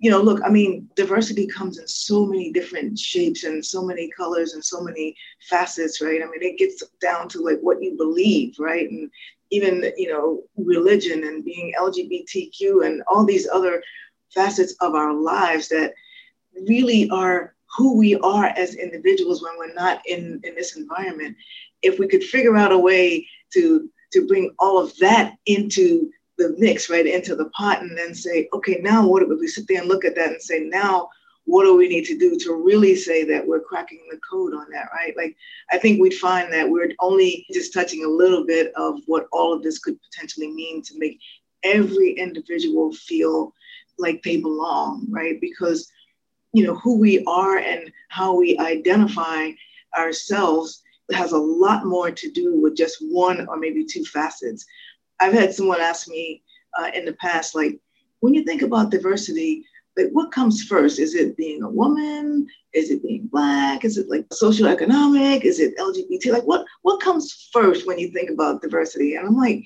you 0.00 0.10
know, 0.10 0.22
look, 0.22 0.40
I 0.44 0.48
mean, 0.48 0.88
diversity 0.94 1.46
comes 1.46 1.78
in 1.78 1.88
so 1.88 2.24
many 2.24 2.52
different 2.52 2.98
shapes 2.98 3.44
and 3.44 3.64
so 3.64 3.82
many 3.82 4.08
colors 4.10 4.54
and 4.54 4.64
so 4.64 4.80
many 4.80 5.16
facets, 5.50 6.00
right? 6.00 6.22
I 6.22 6.24
mean, 6.24 6.42
it 6.42 6.58
gets 6.58 6.82
down 7.00 7.28
to 7.30 7.40
like 7.40 7.58
what 7.60 7.82
you 7.82 7.96
believe, 7.96 8.54
right? 8.60 8.88
And 8.88 9.10
even, 9.50 9.92
you 9.96 10.08
know, 10.08 10.44
religion 10.56 11.24
and 11.24 11.44
being 11.44 11.72
LGBTQ 11.78 12.86
and 12.86 13.02
all 13.10 13.24
these 13.24 13.48
other 13.48 13.82
facets 14.32 14.74
of 14.80 14.94
our 14.94 15.12
lives 15.12 15.68
that 15.68 15.94
really 16.68 17.10
are 17.10 17.54
who 17.76 17.98
we 17.98 18.14
are 18.16 18.46
as 18.46 18.76
individuals 18.76 19.42
when 19.42 19.58
we're 19.58 19.74
not 19.74 20.00
in, 20.06 20.40
in 20.44 20.54
this 20.54 20.76
environment. 20.76 21.36
If 21.82 21.98
we 21.98 22.06
could 22.06 22.22
figure 22.22 22.56
out 22.56 22.72
a 22.72 22.78
way 22.78 23.26
to 23.54 23.90
to 24.12 24.26
bring 24.26 24.54
all 24.58 24.78
of 24.78 24.96
that 24.98 25.36
into 25.44 26.10
the 26.38 26.54
mix, 26.58 26.88
right, 26.88 27.06
into 27.06 27.34
the 27.34 27.50
pot, 27.50 27.82
and 27.82 27.96
then 27.98 28.14
say, 28.14 28.48
okay, 28.52 28.78
now 28.80 29.06
what 29.06 29.20
do 29.20 29.38
we 29.38 29.48
sit 29.48 29.66
there 29.68 29.80
and 29.80 29.88
look 29.88 30.04
at 30.04 30.14
that 30.14 30.32
and 30.32 30.42
say, 30.42 30.60
now 30.60 31.08
what 31.44 31.64
do 31.64 31.74
we 31.76 31.88
need 31.88 32.04
to 32.04 32.18
do 32.18 32.38
to 32.38 32.52
really 32.54 32.94
say 32.94 33.24
that 33.24 33.46
we're 33.46 33.60
cracking 33.60 34.06
the 34.10 34.18
code 34.18 34.52
on 34.54 34.66
that, 34.70 34.88
right? 34.92 35.16
Like, 35.16 35.34
I 35.70 35.78
think 35.78 36.00
we'd 36.00 36.14
find 36.14 36.52
that 36.52 36.68
we're 36.68 36.90
only 37.00 37.46
just 37.52 37.72
touching 37.72 38.04
a 38.04 38.08
little 38.08 38.44
bit 38.44 38.72
of 38.76 39.00
what 39.06 39.28
all 39.32 39.54
of 39.54 39.62
this 39.62 39.78
could 39.78 39.98
potentially 40.02 40.52
mean 40.52 40.82
to 40.82 40.98
make 40.98 41.18
every 41.62 42.12
individual 42.12 42.92
feel 42.92 43.54
like 43.98 44.22
they 44.22 44.36
belong, 44.36 45.06
right? 45.08 45.40
Because, 45.40 45.90
you 46.52 46.64
know, 46.64 46.74
who 46.74 46.98
we 46.98 47.24
are 47.24 47.56
and 47.56 47.90
how 48.10 48.34
we 48.36 48.58
identify 48.58 49.50
ourselves 49.96 50.82
has 51.12 51.32
a 51.32 51.38
lot 51.38 51.86
more 51.86 52.10
to 52.10 52.30
do 52.30 52.60
with 52.60 52.76
just 52.76 52.98
one 53.00 53.46
or 53.48 53.56
maybe 53.56 53.84
two 53.84 54.04
facets. 54.04 54.66
I've 55.20 55.32
had 55.32 55.52
someone 55.54 55.80
ask 55.80 56.08
me 56.08 56.42
uh, 56.78 56.90
in 56.94 57.04
the 57.04 57.14
past, 57.14 57.54
like, 57.54 57.78
when 58.20 58.34
you 58.34 58.44
think 58.44 58.62
about 58.62 58.90
diversity, 58.90 59.64
like 59.98 60.10
what 60.12 60.32
comes 60.32 60.62
first? 60.62 60.98
Is 60.98 61.14
it 61.14 61.36
being 61.36 61.62
a 61.62 61.68
woman? 61.68 62.46
Is 62.72 62.90
it 62.90 63.02
being 63.02 63.28
black? 63.30 63.84
Is 63.84 63.98
it 63.98 64.08
like 64.08 64.28
socioeconomic? 64.28 65.42
Is 65.42 65.58
it 65.58 65.76
LGBT? 65.76 66.32
Like 66.32 66.44
what 66.44 66.64
what 66.82 67.00
comes 67.00 67.48
first 67.52 67.86
when 67.86 67.98
you 67.98 68.10
think 68.10 68.30
about 68.30 68.62
diversity? 68.62 69.16
And 69.16 69.26
I'm 69.26 69.36
like, 69.36 69.64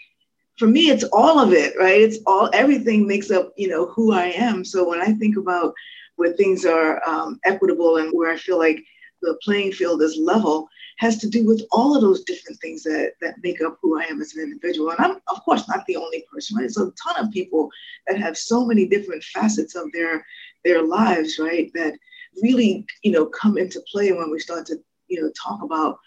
for 0.59 0.67
me, 0.67 0.91
it's 0.91 1.05
all 1.13 1.39
of 1.39 1.53
it, 1.53 1.75
right? 1.79 2.01
It's 2.01 2.19
all 2.27 2.49
everything 2.53 3.07
makes 3.07 3.31
up, 3.31 3.53
you 3.57 3.69
know, 3.69 3.87
who 3.87 4.13
I 4.13 4.27
am. 4.27 4.65
So 4.65 4.89
when 4.89 5.01
I 5.03 5.13
think 5.13 5.37
about 5.37 5.75
where 6.17 6.33
things 6.33 6.65
are 6.65 7.07
um, 7.07 7.39
equitable 7.45 7.99
and 7.99 8.11
where 8.13 8.33
I 8.33 8.37
feel 8.37 8.59
like 8.59 8.83
the 9.23 9.39
playing 9.43 9.73
field 9.73 10.03
is 10.03 10.17
level, 10.17 10.69
has 10.99 11.19
to 11.19 11.29
do 11.29 11.47
with 11.47 11.63
all 11.73 11.95
of 11.95 12.03
those 12.03 12.25
different 12.25 12.61
things 12.61 12.83
that, 12.83 13.13
that 13.21 13.43
make 13.43 13.63
up 13.63 13.79
who 13.81 13.99
I 13.99 14.05
am 14.05 14.21
as 14.21 14.35
an 14.35 14.43
individual. 14.43 14.91
And 14.91 15.01
I'm, 15.01 15.17
of 15.29 15.43
course, 15.45 15.67
not 15.69 15.85
the 15.87 15.97
only 15.97 16.25
person, 16.33 16.57
right? 16.57 16.63
There's 16.63 16.77
a 16.77 16.93
ton 17.03 17.25
of 17.25 17.33
people 17.33 17.71
that 18.07 18.19
have 18.19 18.37
so 18.37 18.65
many 18.65 18.87
different 18.87 19.25
facets 19.25 19.75
of 19.75 19.91
their, 19.93 20.25
their 20.65 20.83
lives, 20.83 21.39
right? 21.39 21.71
That 21.75 21.95
really, 22.43 22.87
you 23.03 23.13
know, 23.13 23.27
come 23.27 23.59
into 23.59 23.83
play 23.91 24.13
when 24.13 24.31
we 24.31 24.39
start 24.39 24.67
to, 24.67 24.77
you 25.09 25.23
know, 25.23 25.31
talk 25.41 25.63
about 25.63 25.99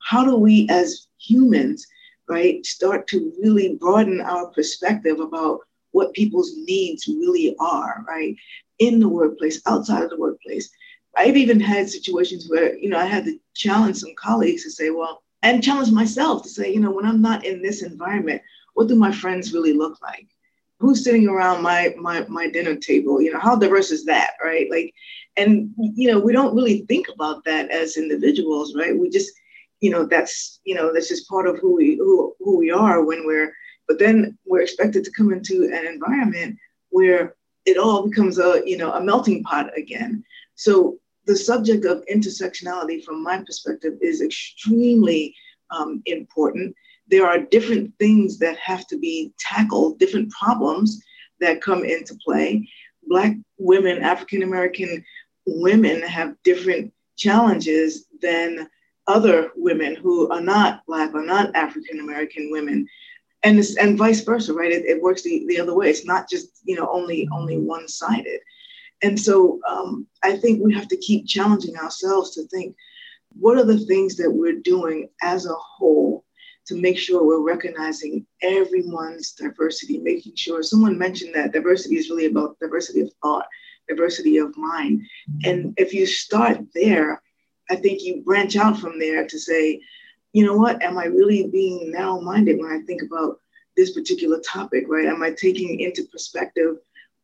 how 0.00 0.24
do 0.24 0.36
we 0.36 0.66
as 0.70 1.06
humans, 1.20 1.86
right, 2.28 2.64
start 2.66 3.06
to 3.08 3.32
really 3.40 3.76
broaden 3.76 4.20
our 4.20 4.48
perspective 4.48 5.20
about 5.20 5.60
what 5.92 6.12
people's 6.14 6.52
needs 6.56 7.06
really 7.06 7.54
are, 7.60 8.04
right? 8.08 8.34
In 8.78 8.98
the 8.98 9.08
workplace, 9.08 9.60
outside 9.66 10.02
of 10.02 10.10
the 10.10 10.18
workplace. 10.18 10.70
I've 11.16 11.36
even 11.36 11.60
had 11.60 11.88
situations 11.90 12.48
where, 12.48 12.76
you 12.76 12.88
know, 12.88 12.98
I 12.98 13.04
had 13.04 13.24
to 13.26 13.38
challenge 13.54 13.96
some 13.96 14.14
colleagues 14.16 14.62
to 14.64 14.70
say, 14.70 14.90
well, 14.90 15.22
and 15.42 15.62
challenge 15.62 15.90
myself 15.90 16.42
to 16.42 16.48
say, 16.48 16.72
you 16.72 16.80
know, 16.80 16.90
when 16.90 17.04
I'm 17.04 17.20
not 17.20 17.44
in 17.44 17.62
this 17.62 17.82
environment, 17.82 18.42
what 18.74 18.88
do 18.88 18.94
my 18.94 19.12
friends 19.12 19.52
really 19.52 19.72
look 19.72 20.00
like? 20.00 20.26
Who's 20.78 21.04
sitting 21.04 21.28
around 21.28 21.62
my 21.62 21.94
my 21.98 22.24
my 22.28 22.48
dinner 22.48 22.76
table? 22.76 23.20
You 23.20 23.32
know, 23.32 23.38
how 23.38 23.56
diverse 23.56 23.90
is 23.90 24.04
that, 24.06 24.32
right? 24.42 24.68
Like, 24.70 24.92
and 25.36 25.72
you 25.76 26.10
know, 26.10 26.18
we 26.18 26.32
don't 26.32 26.56
really 26.56 26.84
think 26.88 27.06
about 27.08 27.44
that 27.44 27.70
as 27.70 27.96
individuals, 27.96 28.74
right? 28.74 28.98
We 28.98 29.08
just, 29.08 29.30
you 29.80 29.90
know, 29.90 30.06
that's 30.06 30.60
you 30.64 30.74
know, 30.74 30.92
that's 30.92 31.08
just 31.08 31.28
part 31.28 31.46
of 31.46 31.58
who 31.58 31.76
we 31.76 31.96
who 31.96 32.34
who 32.40 32.58
we 32.58 32.70
are 32.70 33.04
when 33.04 33.26
we're. 33.26 33.52
But 33.86 33.98
then 33.98 34.38
we're 34.46 34.62
expected 34.62 35.04
to 35.04 35.12
come 35.12 35.32
into 35.32 35.64
an 35.64 35.86
environment 35.86 36.58
where 36.90 37.36
it 37.64 37.76
all 37.76 38.08
becomes 38.08 38.38
a 38.38 38.62
you 38.64 38.76
know 38.76 38.92
a 38.92 39.00
melting 39.00 39.44
pot 39.44 39.76
again. 39.76 40.24
So 40.54 40.98
the 41.26 41.36
subject 41.36 41.84
of 41.84 42.04
intersectionality, 42.12 43.02
from 43.02 43.22
my 43.22 43.38
perspective, 43.38 43.94
is 44.00 44.20
extremely 44.20 45.34
um, 45.70 46.02
important. 46.06 46.74
There 47.08 47.26
are 47.26 47.38
different 47.38 47.92
things 47.98 48.38
that 48.38 48.56
have 48.58 48.86
to 48.88 48.98
be 48.98 49.32
tackled, 49.38 49.98
different 49.98 50.30
problems 50.30 51.02
that 51.40 51.62
come 51.62 51.84
into 51.84 52.16
play. 52.24 52.68
Black 53.08 53.34
women, 53.58 54.02
African 54.02 54.42
American 54.42 55.04
women 55.46 56.02
have 56.02 56.36
different 56.44 56.92
challenges 57.16 58.06
than 58.20 58.68
other 59.06 59.50
women 59.56 59.96
who 59.96 60.30
are 60.30 60.40
not 60.40 60.84
Black 60.86 61.12
or 61.14 61.24
not 61.24 61.54
African 61.54 62.00
American 62.00 62.50
women. 62.50 62.86
And, 63.44 63.60
and 63.80 63.98
vice 63.98 64.20
versa, 64.20 64.54
right? 64.54 64.70
It, 64.70 64.84
it 64.84 65.02
works 65.02 65.22
the, 65.22 65.44
the 65.48 65.58
other 65.58 65.74
way. 65.74 65.90
It's 65.90 66.06
not 66.06 66.30
just, 66.30 66.60
you 66.64 66.76
know, 66.76 66.88
only 66.92 67.28
only 67.32 67.58
one 67.58 67.88
sided. 67.88 68.40
And 69.02 69.18
so 69.18 69.60
um, 69.68 70.06
I 70.22 70.36
think 70.36 70.62
we 70.62 70.72
have 70.74 70.88
to 70.88 70.96
keep 70.96 71.26
challenging 71.26 71.76
ourselves 71.76 72.34
to 72.34 72.46
think 72.46 72.76
what 73.30 73.58
are 73.58 73.64
the 73.64 73.78
things 73.78 74.16
that 74.16 74.30
we're 74.30 74.60
doing 74.60 75.08
as 75.22 75.46
a 75.46 75.54
whole 75.54 76.24
to 76.66 76.80
make 76.80 76.96
sure 76.96 77.26
we're 77.26 77.40
recognizing 77.40 78.24
everyone's 78.42 79.32
diversity, 79.32 79.98
making 79.98 80.36
sure 80.36 80.62
someone 80.62 80.96
mentioned 80.96 81.34
that 81.34 81.52
diversity 81.52 81.96
is 81.96 82.08
really 82.08 82.26
about 82.26 82.58
diversity 82.60 83.00
of 83.00 83.10
thought, 83.20 83.46
diversity 83.88 84.38
of 84.38 84.56
mind. 84.56 85.02
And 85.44 85.74
if 85.76 85.92
you 85.92 86.06
start 86.06 86.58
there, 86.74 87.20
I 87.70 87.76
think 87.76 88.02
you 88.02 88.22
branch 88.22 88.56
out 88.56 88.78
from 88.78 88.98
there 89.00 89.26
to 89.26 89.38
say, 89.38 89.80
you 90.32 90.46
know 90.46 90.56
what, 90.56 90.82
am 90.82 90.98
I 90.98 91.06
really 91.06 91.48
being 91.48 91.90
narrow 91.90 92.20
minded 92.20 92.58
when 92.58 92.70
I 92.70 92.84
think 92.86 93.02
about 93.02 93.40
this 93.76 93.92
particular 93.92 94.40
topic, 94.40 94.84
right? 94.86 95.06
Am 95.06 95.22
I 95.22 95.30
taking 95.32 95.80
into 95.80 96.04
perspective 96.04 96.76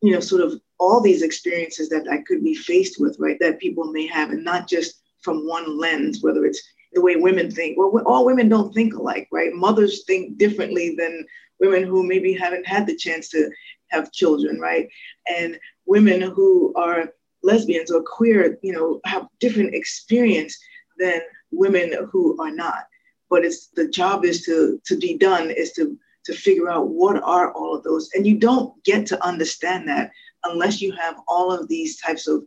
you 0.03 0.13
know, 0.13 0.21
sort 0.21 0.43
of 0.43 0.61
all 0.79 1.01
these 1.01 1.23
experiences 1.23 1.89
that 1.89 2.07
I 2.11 2.19
could 2.23 2.43
be 2.43 2.55
faced 2.55 3.01
with, 3.01 3.17
right, 3.19 3.39
that 3.41 3.59
people 3.59 3.93
may 3.93 4.07
have, 4.07 4.31
and 4.31 4.45
not 4.45 4.69
just 4.69 5.03
from 5.23 5.47
one 5.47 5.79
lens, 5.79 6.23
whether 6.23 6.45
it's 6.45 6.63
the 6.93 7.03
way 7.03 7.17
women 7.17 7.51
think. 7.51 7.77
Well, 7.77 8.03
all 8.07 8.25
women 8.25 8.49
don't 8.49 8.73
think 8.73 8.95
alike, 8.95 9.29
right? 9.33 9.53
Mothers 9.53 10.05
think 10.05 10.39
differently 10.39 10.95
than 10.97 11.27
women 11.61 11.83
who 11.83 12.07
maybe 12.07 12.33
haven't 12.33 12.67
had 12.67 12.87
the 12.87 12.97
chance 12.97 13.29
to 13.31 13.51
have 13.89 14.13
children, 14.13 14.61
right? 14.61 14.89
And 15.27 15.59
women 15.87 16.21
who 16.21 16.73
are 16.75 17.13
lesbians 17.43 17.91
or 17.91 18.03
queer, 18.03 18.59
you 18.63 18.73
know, 18.73 19.01
have 19.05 19.27
different 19.41 19.75
experience 19.75 20.59
than 20.99 21.21
women 21.51 22.09
who 22.11 22.41
are 22.41 22.51
not. 22.51 22.87
But 23.31 23.45
it's 23.45 23.69
the 23.69 23.89
job 23.89 24.25
is 24.25 24.45
to 24.45 24.81
to 24.87 24.97
be 24.97 25.17
done 25.19 25.51
is 25.51 25.73
to 25.73 25.99
to 26.25 26.33
figure 26.35 26.69
out 26.69 26.89
what 26.89 27.23
are 27.23 27.53
all 27.53 27.75
of 27.75 27.85
those. 27.85 28.11
And 28.15 28.27
you 28.27 28.37
don't 28.37 28.83
get 28.85 29.07
to 29.07 29.25
understand 29.25 29.89
that 29.89 30.11
unless 30.45 30.81
you 30.81 30.93
have 30.93 31.17
all 31.27 31.53
of 31.53 31.69
these 31.69 32.01
types 32.01 32.27
of 32.27 32.45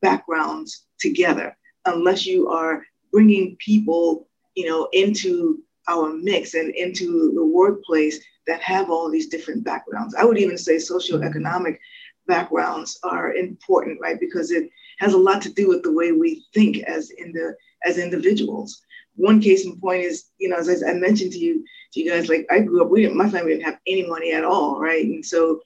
backgrounds 0.00 0.86
together, 0.98 1.56
unless 1.84 2.26
you 2.26 2.48
are 2.48 2.84
bringing 3.12 3.56
people, 3.56 4.28
you 4.54 4.68
know, 4.68 4.88
into 4.92 5.62
our 5.88 6.12
mix 6.12 6.54
and 6.54 6.74
into 6.74 7.32
the 7.34 7.44
workplace 7.44 8.20
that 8.46 8.60
have 8.60 8.90
all 8.90 9.10
these 9.10 9.28
different 9.28 9.64
backgrounds. 9.64 10.14
I 10.14 10.24
would 10.24 10.38
even 10.38 10.58
say 10.58 10.76
socioeconomic 10.76 11.78
backgrounds 12.26 12.98
are 13.02 13.32
important, 13.32 14.00
right? 14.00 14.20
Because 14.20 14.50
it 14.50 14.70
has 14.98 15.14
a 15.14 15.18
lot 15.18 15.40
to 15.42 15.52
do 15.52 15.68
with 15.68 15.82
the 15.82 15.92
way 15.92 16.12
we 16.12 16.44
think 16.54 16.78
as 16.78 17.10
in 17.10 17.32
the 17.32 17.56
as 17.84 17.98
individuals. 17.98 18.82
One 19.16 19.40
case 19.40 19.64
in 19.64 19.80
point 19.80 20.02
is, 20.02 20.26
you 20.38 20.48
know, 20.48 20.56
as 20.56 20.82
I 20.82 20.92
mentioned 20.92 21.32
to 21.32 21.38
you, 21.38 21.64
to 21.92 22.00
you 22.00 22.10
guys, 22.10 22.28
like 22.28 22.46
I 22.50 22.60
grew 22.60 22.82
up, 22.82 22.90
we 22.90 23.02
didn't, 23.02 23.16
my 23.16 23.28
family 23.28 23.52
didn't 23.52 23.64
have 23.64 23.78
any 23.86 24.06
money 24.06 24.32
at 24.32 24.44
all, 24.44 24.80
right? 24.80 25.04
And 25.04 25.24
so, 25.24 25.60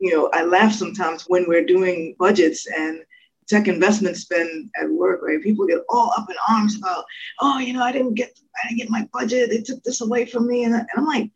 you 0.00 0.12
know, 0.12 0.30
I 0.32 0.44
laugh 0.44 0.72
sometimes 0.72 1.24
when 1.28 1.46
we're 1.46 1.64
doing 1.64 2.16
budgets 2.18 2.66
and 2.66 3.00
tech 3.48 3.68
investment 3.68 4.16
spend 4.16 4.70
at 4.80 4.88
work, 4.88 5.20
right? 5.22 5.42
People 5.42 5.66
get 5.66 5.82
all 5.88 6.12
up 6.16 6.30
in 6.30 6.36
arms 6.48 6.76
about, 6.76 7.04
oh, 7.40 7.58
you 7.58 7.72
know, 7.72 7.82
I 7.82 7.92
didn't 7.92 8.14
get, 8.14 8.38
I 8.56 8.68
didn't 8.68 8.78
get 8.78 8.90
my 8.90 9.08
budget. 9.12 9.50
They 9.50 9.60
took 9.60 9.82
this 9.82 10.00
away 10.00 10.24
from 10.26 10.46
me, 10.46 10.64
and, 10.64 10.74
and 10.74 10.86
I'm 10.96 11.06
like, 11.06 11.30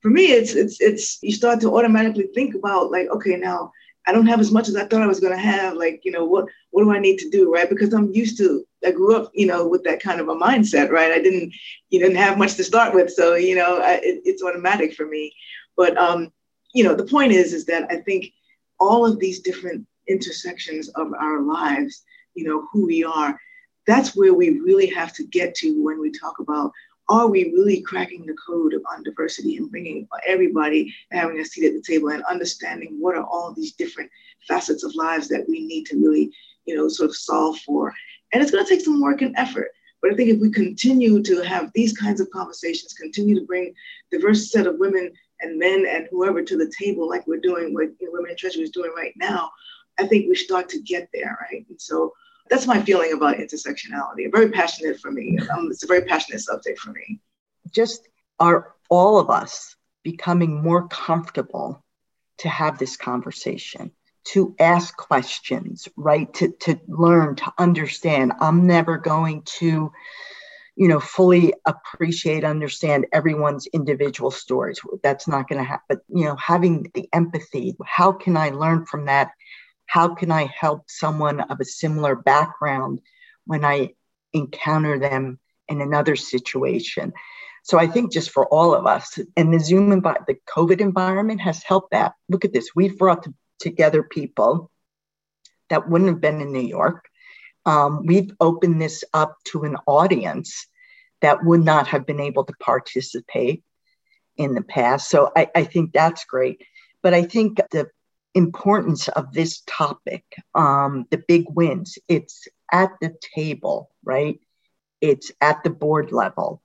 for 0.00 0.10
me, 0.10 0.32
it's 0.32 0.54
it's 0.54 0.80
it's 0.80 1.18
you 1.22 1.32
start 1.32 1.60
to 1.60 1.76
automatically 1.76 2.28
think 2.34 2.54
about 2.54 2.90
like, 2.90 3.08
okay, 3.08 3.36
now 3.36 3.72
I 4.06 4.12
don't 4.12 4.26
have 4.26 4.40
as 4.40 4.52
much 4.52 4.68
as 4.68 4.76
I 4.76 4.84
thought 4.84 5.02
I 5.02 5.06
was 5.06 5.20
going 5.20 5.34
to 5.34 5.38
have. 5.38 5.74
Like, 5.74 6.00
you 6.04 6.12
know, 6.12 6.24
what 6.24 6.46
what 6.70 6.84
do 6.84 6.92
I 6.92 6.98
need 6.98 7.18
to 7.18 7.30
do, 7.30 7.52
right? 7.52 7.68
Because 7.68 7.92
I'm 7.92 8.12
used 8.12 8.38
to. 8.38 8.64
I 8.86 8.92
grew 8.92 9.16
up, 9.16 9.30
you 9.34 9.46
know, 9.46 9.66
with 9.66 9.82
that 9.84 10.00
kind 10.00 10.20
of 10.20 10.28
a 10.28 10.36
mindset, 10.36 10.90
right? 10.90 11.10
I 11.10 11.20
didn't, 11.20 11.52
you 11.90 11.98
didn't 11.98 12.16
have 12.16 12.38
much 12.38 12.54
to 12.54 12.64
start 12.64 12.94
with, 12.94 13.10
so 13.10 13.34
you 13.34 13.56
know, 13.56 13.80
I, 13.80 13.94
it, 13.94 14.22
it's 14.24 14.42
automatic 14.42 14.94
for 14.94 15.06
me. 15.06 15.34
But 15.76 15.98
um, 15.98 16.32
you 16.78 16.84
know, 16.84 16.94
the 16.94 17.02
point 17.02 17.32
is, 17.32 17.52
is 17.52 17.64
that 17.64 17.90
I 17.90 17.96
think 17.96 18.32
all 18.78 19.04
of 19.04 19.18
these 19.18 19.40
different 19.40 19.84
intersections 20.06 20.88
of 20.90 21.12
our 21.12 21.42
lives, 21.42 22.04
you 22.36 22.44
know, 22.44 22.68
who 22.70 22.86
we 22.86 23.02
are, 23.02 23.36
that's 23.88 24.14
where 24.14 24.32
we 24.32 24.60
really 24.60 24.86
have 24.86 25.12
to 25.14 25.24
get 25.24 25.56
to 25.56 25.82
when 25.82 26.00
we 26.00 26.12
talk 26.12 26.38
about 26.38 26.70
are 27.08 27.26
we 27.26 27.52
really 27.52 27.80
cracking 27.80 28.24
the 28.26 28.36
code 28.46 28.74
on 28.92 29.02
diversity 29.02 29.56
and 29.56 29.72
bringing 29.72 30.06
everybody 30.24 30.94
having 31.10 31.40
a 31.40 31.44
seat 31.44 31.66
at 31.66 31.72
the 31.72 31.82
table 31.82 32.10
and 32.10 32.22
understanding 32.30 32.96
what 33.00 33.16
are 33.16 33.24
all 33.24 33.52
these 33.52 33.72
different 33.72 34.08
facets 34.46 34.84
of 34.84 34.94
lives 34.94 35.26
that 35.26 35.48
we 35.48 35.66
need 35.66 35.84
to 35.86 35.96
really, 35.96 36.30
you 36.64 36.76
know, 36.76 36.86
sort 36.86 37.10
of 37.10 37.16
solve 37.16 37.58
for? 37.66 37.92
And 38.32 38.40
it's 38.40 38.52
going 38.52 38.64
to 38.64 38.70
take 38.70 38.84
some 38.84 39.00
work 39.00 39.20
and 39.20 39.34
effort. 39.36 39.72
But 40.00 40.12
I 40.12 40.14
think 40.14 40.30
if 40.30 40.38
we 40.38 40.52
continue 40.52 41.24
to 41.24 41.40
have 41.40 41.72
these 41.74 41.92
kinds 41.92 42.20
of 42.20 42.30
conversations, 42.30 42.92
continue 42.92 43.34
to 43.34 43.46
bring 43.46 43.74
diverse 44.12 44.52
set 44.52 44.68
of 44.68 44.78
women 44.78 45.10
and 45.40 45.58
men 45.58 45.86
and 45.88 46.08
whoever 46.10 46.42
to 46.42 46.56
the 46.56 46.72
table, 46.78 47.08
like 47.08 47.26
we're 47.26 47.40
doing, 47.40 47.74
what 47.74 47.88
you 48.00 48.06
know, 48.06 48.12
Women 48.12 48.30
in 48.30 48.36
Treasury 48.36 48.62
is 48.62 48.70
doing 48.70 48.92
right 48.96 49.14
now, 49.16 49.50
I 49.98 50.06
think 50.06 50.28
we 50.28 50.34
start 50.34 50.68
to 50.70 50.80
get 50.82 51.08
there, 51.12 51.38
right? 51.50 51.64
And 51.68 51.80
so 51.80 52.12
that's 52.48 52.66
my 52.66 52.80
feeling 52.82 53.12
about 53.12 53.36
intersectionality. 53.36 54.30
Very 54.32 54.50
passionate 54.50 55.00
for 55.00 55.10
me. 55.10 55.38
Um, 55.52 55.68
it's 55.70 55.84
a 55.84 55.86
very 55.86 56.02
passionate 56.02 56.40
subject 56.40 56.78
for 56.78 56.92
me. 56.92 57.20
Just 57.70 58.08
are 58.40 58.74
all 58.88 59.18
of 59.18 59.28
us 59.30 59.76
becoming 60.02 60.62
more 60.62 60.88
comfortable 60.88 61.84
to 62.38 62.48
have 62.48 62.78
this 62.78 62.96
conversation, 62.96 63.90
to 64.24 64.54
ask 64.58 64.96
questions, 64.96 65.88
right? 65.96 66.32
To, 66.34 66.52
to 66.60 66.80
learn, 66.86 67.36
to 67.36 67.52
understand. 67.58 68.32
I'm 68.40 68.66
never 68.66 68.96
going 68.96 69.42
to, 69.58 69.92
you 70.78 70.88
know, 70.88 71.00
fully 71.00 71.52
appreciate, 71.66 72.44
understand 72.44 73.06
everyone's 73.12 73.66
individual 73.72 74.30
stories. 74.30 74.80
That's 75.02 75.26
not 75.26 75.48
going 75.48 75.58
to 75.58 75.68
happen. 75.68 75.84
But, 75.88 75.98
you 76.08 76.24
know, 76.24 76.36
having 76.36 76.90
the 76.94 77.08
empathy, 77.12 77.76
how 77.84 78.12
can 78.12 78.36
I 78.36 78.50
learn 78.50 78.86
from 78.86 79.06
that? 79.06 79.32
how 79.88 80.14
can 80.14 80.30
I 80.30 80.44
help 80.44 80.84
someone 80.88 81.40
of 81.40 81.60
a 81.60 81.64
similar 81.64 82.14
background 82.14 83.00
when 83.46 83.64
I 83.64 83.94
encounter 84.32 84.98
them 84.98 85.40
in 85.66 85.80
another 85.80 86.14
situation? 86.14 87.12
So 87.64 87.78
I 87.78 87.86
think 87.86 88.12
just 88.12 88.30
for 88.30 88.46
all 88.46 88.74
of 88.74 88.86
us, 88.86 89.18
and 89.36 89.52
the 89.52 89.58
Zoom 89.58 89.90
environment, 89.90 90.26
the 90.26 90.38
COVID 90.52 90.80
environment 90.80 91.40
has 91.40 91.62
helped 91.62 91.90
that. 91.92 92.12
Look 92.28 92.44
at 92.44 92.52
this. 92.52 92.70
We've 92.76 92.98
brought 92.98 93.26
together 93.58 94.02
people 94.02 94.70
that 95.70 95.88
wouldn't 95.88 96.10
have 96.10 96.20
been 96.20 96.40
in 96.40 96.52
New 96.52 96.60
York. 96.60 97.06
Um, 97.68 98.06
we've 98.06 98.32
opened 98.40 98.80
this 98.80 99.04
up 99.12 99.36
to 99.48 99.64
an 99.64 99.76
audience 99.86 100.66
that 101.20 101.44
would 101.44 101.62
not 101.62 101.86
have 101.88 102.06
been 102.06 102.20
able 102.20 102.44
to 102.44 102.54
participate 102.60 103.62
in 104.38 104.54
the 104.54 104.62
past. 104.62 105.10
So 105.10 105.30
I, 105.36 105.50
I 105.54 105.64
think 105.64 105.92
that's 105.92 106.24
great. 106.24 106.62
But 107.02 107.12
I 107.12 107.24
think 107.24 107.60
the 107.70 107.90
importance 108.34 109.08
of 109.08 109.34
this 109.34 109.62
topic, 109.66 110.24
um, 110.54 111.06
the 111.10 111.22
big 111.28 111.44
wins. 111.50 111.98
It's 112.08 112.48
at 112.72 112.92
the 113.02 113.14
table, 113.34 113.90
right? 114.02 114.40
It's 115.02 115.30
at 115.40 115.62
the 115.62 115.70
board 115.70 116.10
level. 116.10 116.62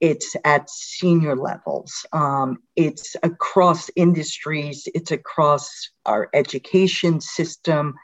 It's 0.00 0.36
at 0.44 0.70
senior 0.70 1.34
levels. 1.34 2.06
Um, 2.12 2.58
it's 2.76 3.16
across 3.24 3.90
industries. 3.96 4.86
It's 4.94 5.10
across 5.10 5.90
our 6.06 6.30
education 6.32 7.20
system. 7.20 7.94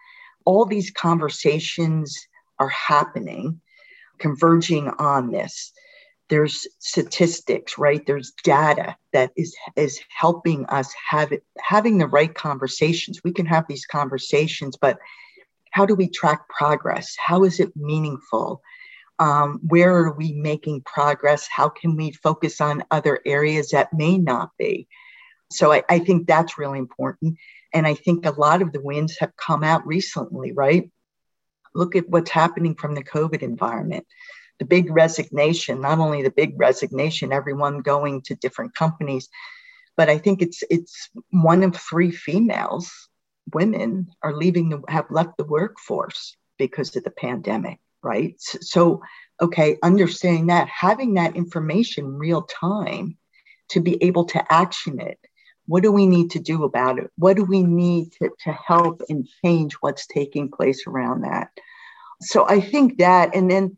All 0.45 0.65
these 0.65 0.91
conversations 0.91 2.17
are 2.59 2.69
happening, 2.69 3.61
converging 4.19 4.89
on 4.99 5.31
this. 5.31 5.73
There's 6.31 6.67
statistics 6.79 7.77
right? 7.77 8.05
There's 8.07 8.33
data 8.43 8.97
that 9.13 9.33
is 9.37 9.55
is 9.77 10.01
helping 10.09 10.65
us 10.67 10.93
have 11.11 11.33
it, 11.33 11.45
having 11.61 11.99
the 11.99 12.07
right 12.07 12.35
conversations. 12.35 13.21
We 13.23 13.33
can 13.33 13.47
have 13.47 13.67
these 13.69 13.87
conversations 13.87 14.77
but 14.77 14.99
how 15.75 15.85
do 15.85 15.97
we 15.97 16.09
track 16.09 16.49
progress? 16.49 17.17
How 17.19 17.43
is 17.43 17.59
it 17.59 17.77
meaningful? 17.77 18.63
Um, 19.19 19.59
where 19.67 19.93
are 19.97 20.13
we 20.13 20.33
making 20.33 20.83
progress? 20.83 21.49
How 21.49 21.69
can 21.69 21.97
we 21.97 22.13
focus 22.13 22.61
on 22.61 22.85
other 22.93 23.21
areas 23.27 23.71
that 23.71 23.93
may 23.93 24.17
not 24.17 24.51
be? 24.57 24.87
So 25.51 25.73
I, 25.73 25.83
I 25.89 25.99
think 25.99 26.29
that's 26.29 26.59
really 26.59 26.79
important 26.79 27.39
and 27.75 27.87
i 27.87 27.95
think 27.95 28.25
a 28.25 28.31
lot 28.31 28.63
of 28.63 28.73
the 28.73 28.81
wins 28.81 29.17
have 29.19 29.37
come 29.37 29.63
out 29.63 29.87
recently 29.87 30.53
right 30.53 30.91
look 31.75 31.97
at 31.97 32.09
what's 32.09 32.31
happening 32.31 32.75
from 32.75 32.95
the 32.95 33.05
covid 33.05 33.43
environment 33.43 34.07
the 34.59 34.65
big 34.65 34.91
resignation, 34.91 35.81
not 35.81 35.99
only 35.99 36.23
the 36.23 36.31
big 36.31 36.55
resignation, 36.59 37.33
everyone 37.33 37.81
going 37.81 38.23
to 38.23 38.35
different 38.37 38.75
companies, 38.75 39.29
but 39.97 40.09
I 40.09 40.19
think 40.19 40.43
it's 40.43 40.63
it's 40.71 41.11
one 41.31 41.63
of 41.63 41.77
three 41.77 42.11
females, 42.11 42.93
women 43.53 44.09
are 44.23 44.35
leaving 44.35 44.69
the 44.69 44.83
have 44.89 45.07
left 45.11 45.37
the 45.37 45.45
workforce 45.45 46.37
because 46.59 46.95
of 46.97 47.05
the 47.05 47.11
pandemic, 47.11 47.79
right? 48.03 48.35
So, 48.39 49.03
okay, 49.41 49.79
understanding 49.83 50.47
that, 50.49 50.69
having 50.69 51.15
that 51.15 51.37
information 51.37 52.19
real 52.19 52.43
time 52.43 53.17
to 53.71 53.81
be 53.81 54.03
able 54.03 54.27
to 54.27 54.53
action 54.53 55.01
it. 55.01 55.19
What 55.67 55.83
do 55.83 55.91
we 55.91 56.07
need 56.07 56.31
to 56.33 56.39
do 56.39 56.65
about 56.65 56.99
it? 56.99 57.11
What 57.17 57.37
do 57.37 57.45
we 57.45 57.63
need 57.63 58.13
to, 58.21 58.31
to 58.45 58.53
help 58.53 59.03
and 59.09 59.27
change 59.45 59.75
what's 59.75 60.07
taking 60.07 60.51
place 60.51 60.87
around 60.87 61.23
that? 61.23 61.49
So 62.21 62.47
I 62.49 62.61
think 62.61 62.99
that, 62.99 63.35
and 63.35 63.51
then 63.51 63.77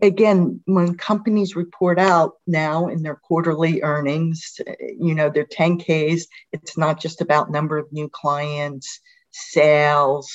again, 0.00 0.60
when 0.66 0.96
companies 0.96 1.56
report 1.56 1.98
out 1.98 2.34
now 2.46 2.88
in 2.88 3.02
their 3.02 3.16
quarterly 3.16 3.82
earnings, 3.82 4.60
you 4.98 5.14
know, 5.14 5.30
their 5.30 5.46
10Ks, 5.46 6.22
it's 6.52 6.76
not 6.76 7.00
just 7.00 7.20
about 7.20 7.50
number 7.50 7.78
of 7.78 7.92
new 7.92 8.08
clients, 8.08 9.00
sales, 9.30 10.30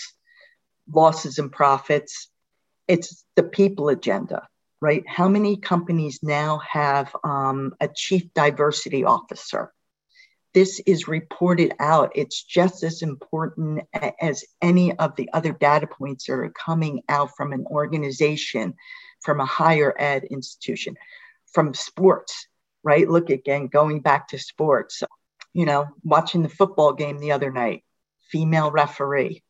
losses 0.92 1.38
and 1.38 1.52
profits. 1.52 2.30
It's 2.88 3.24
the 3.36 3.44
people 3.44 3.90
agenda, 3.90 4.48
right? 4.82 5.04
How 5.08 5.28
many 5.28 5.58
companies 5.58 6.20
now 6.22 6.62
have 6.70 7.16
um, 7.24 7.74
a 7.80 7.88
chief 7.88 8.34
diversity 8.34 9.04
officer? 9.04 9.72
This 10.54 10.82
is 10.86 11.08
reported 11.08 11.74
out. 11.80 12.12
It's 12.16 12.44
just 12.44 12.84
as 12.84 13.02
important 13.02 13.84
as 14.22 14.44
any 14.62 14.98
of 14.98 15.16
the 15.16 15.30
other 15.32 15.54
data 15.54 15.88
points 15.88 16.26
that 16.26 16.34
are 16.34 16.50
coming 16.50 17.04
out 17.08 17.36
from 17.38 17.54
an 17.54 17.66
organization 17.68 18.76
from 19.22 19.40
a 19.40 19.46
higher 19.46 19.96
ed 19.98 20.24
institution, 20.26 20.98
from 21.54 21.74
sports, 21.74 22.48
right? 22.84 23.08
Look 23.08 23.30
again, 23.30 23.68
going 23.68 24.02
back 24.02 24.30
to 24.30 24.40
sports, 24.40 25.04
you 25.54 25.66
know, 25.66 25.88
watching 26.04 26.44
the 26.44 26.50
football 26.50 26.94
game 26.94 27.20
the 27.20 27.32
other 27.32 27.52
night, 27.52 27.84
female 28.32 28.72
referee. 28.72 29.44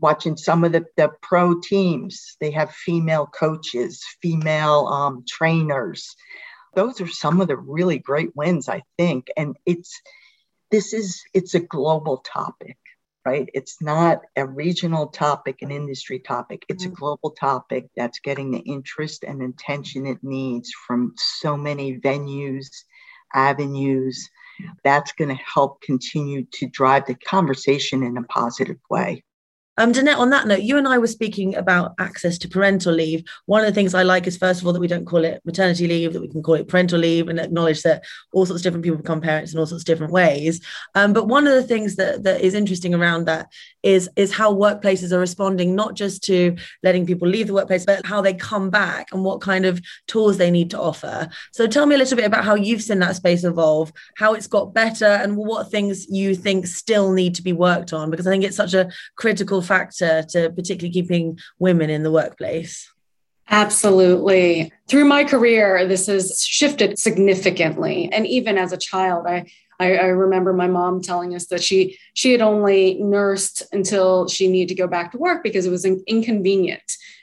Watching 0.00 0.36
some 0.36 0.64
of 0.64 0.72
the, 0.72 0.86
the 0.96 1.12
pro 1.20 1.60
teams, 1.60 2.36
they 2.40 2.50
have 2.52 2.72
female 2.72 3.26
coaches, 3.26 4.02
female 4.20 4.86
um, 4.86 5.24
trainers. 5.28 6.16
Those 6.74 7.00
are 7.00 7.08
some 7.08 7.40
of 7.40 7.48
the 7.48 7.56
really 7.56 7.98
great 7.98 8.34
wins, 8.34 8.68
I 8.68 8.82
think. 8.98 9.28
And 9.36 9.56
it's 9.66 10.00
this 10.70 10.92
is 10.92 11.22
it's 11.34 11.54
a 11.54 11.60
global 11.60 12.18
topic 12.18 12.78
right? 13.24 13.48
It's 13.54 13.80
not 13.80 14.22
a 14.36 14.46
regional 14.46 15.08
topic, 15.08 15.62
an 15.62 15.70
industry 15.70 16.18
topic. 16.18 16.64
It's 16.68 16.84
mm-hmm. 16.84 16.92
a 16.92 16.96
global 16.96 17.30
topic 17.30 17.88
that's 17.96 18.20
getting 18.20 18.50
the 18.50 18.58
interest 18.58 19.24
and 19.24 19.42
attention 19.42 20.06
it 20.06 20.18
needs 20.22 20.72
from 20.86 21.14
so 21.16 21.56
many 21.56 21.98
venues, 21.98 22.66
avenues. 23.32 24.28
That's 24.84 25.12
going 25.12 25.28
to 25.28 25.42
help 25.42 25.82
continue 25.82 26.44
to 26.54 26.66
drive 26.66 27.06
the 27.06 27.14
conversation 27.14 28.02
in 28.02 28.16
a 28.16 28.22
positive 28.24 28.78
way. 28.90 29.24
Um, 29.78 29.90
Danette, 29.90 30.18
on 30.18 30.28
that 30.30 30.46
note, 30.46 30.60
you 30.60 30.76
and 30.76 30.86
I 30.86 30.98
were 30.98 31.06
speaking 31.06 31.54
about 31.54 31.94
access 31.98 32.36
to 32.38 32.48
parental 32.48 32.92
leave. 32.92 33.24
One 33.46 33.62
of 33.62 33.66
the 33.66 33.72
things 33.72 33.94
I 33.94 34.02
like 34.02 34.26
is, 34.26 34.36
first 34.36 34.60
of 34.60 34.66
all, 34.66 34.74
that 34.74 34.80
we 34.80 34.86
don't 34.86 35.06
call 35.06 35.24
it 35.24 35.40
maternity 35.46 35.88
leave, 35.88 36.12
that 36.12 36.20
we 36.20 36.28
can 36.28 36.42
call 36.42 36.56
it 36.56 36.68
parental 36.68 36.98
leave 36.98 37.28
and 37.28 37.40
acknowledge 37.40 37.80
that 37.82 38.04
all 38.34 38.44
sorts 38.44 38.60
of 38.60 38.64
different 38.64 38.84
people 38.84 38.98
become 38.98 39.22
parents 39.22 39.54
in 39.54 39.58
all 39.58 39.64
sorts 39.64 39.82
of 39.82 39.86
different 39.86 40.12
ways. 40.12 40.60
Um, 40.94 41.14
but 41.14 41.26
one 41.26 41.46
of 41.46 41.54
the 41.54 41.62
things 41.62 41.96
that, 41.96 42.22
that 42.24 42.42
is 42.42 42.52
interesting 42.52 42.94
around 42.94 43.24
that 43.28 43.46
is, 43.82 44.10
is 44.14 44.30
how 44.30 44.52
workplaces 44.52 45.10
are 45.10 45.18
responding, 45.18 45.74
not 45.74 45.94
just 45.94 46.22
to 46.24 46.54
letting 46.82 47.06
people 47.06 47.26
leave 47.26 47.46
the 47.46 47.54
workplace, 47.54 47.86
but 47.86 48.04
how 48.04 48.20
they 48.20 48.34
come 48.34 48.68
back 48.68 49.08
and 49.10 49.24
what 49.24 49.40
kind 49.40 49.64
of 49.64 49.80
tools 50.06 50.36
they 50.36 50.50
need 50.50 50.68
to 50.70 50.80
offer. 50.80 51.30
So 51.50 51.66
tell 51.66 51.86
me 51.86 51.94
a 51.94 51.98
little 51.98 52.16
bit 52.16 52.26
about 52.26 52.44
how 52.44 52.56
you've 52.56 52.82
seen 52.82 52.98
that 52.98 53.16
space 53.16 53.42
evolve, 53.42 53.90
how 54.18 54.34
it's 54.34 54.46
got 54.46 54.74
better, 54.74 55.06
and 55.06 55.34
what 55.34 55.70
things 55.70 56.06
you 56.10 56.34
think 56.34 56.66
still 56.66 57.10
need 57.12 57.34
to 57.36 57.42
be 57.42 57.54
worked 57.54 57.94
on, 57.94 58.10
because 58.10 58.26
I 58.26 58.30
think 58.30 58.44
it's 58.44 58.56
such 58.56 58.74
a 58.74 58.90
critical 59.16 59.61
factor 59.62 60.22
to 60.30 60.50
particularly 60.50 60.92
keeping 60.92 61.38
women 61.58 61.90
in 61.90 62.02
the 62.02 62.10
workplace? 62.10 62.92
Absolutely. 63.48 64.72
Through 64.88 65.04
my 65.04 65.24
career, 65.24 65.86
this 65.86 66.06
has 66.06 66.44
shifted 66.44 66.98
significantly. 66.98 68.08
And 68.12 68.26
even 68.26 68.56
as 68.56 68.72
a 68.72 68.78
child, 68.78 69.26
I, 69.26 69.46
I, 69.78 70.06
remember 70.06 70.52
my 70.52 70.68
mom 70.68 71.02
telling 71.02 71.34
us 71.34 71.46
that 71.46 71.62
she 71.62 71.98
she 72.14 72.32
had 72.32 72.40
only 72.40 72.94
nursed 73.02 73.62
until 73.72 74.28
she 74.28 74.48
needed 74.48 74.68
to 74.68 74.80
go 74.80 74.86
back 74.86 75.12
to 75.12 75.18
work 75.18 75.42
because 75.42 75.66
it 75.66 75.70
was 75.70 75.84
in, 75.84 76.02
inconvenient. 76.06 76.82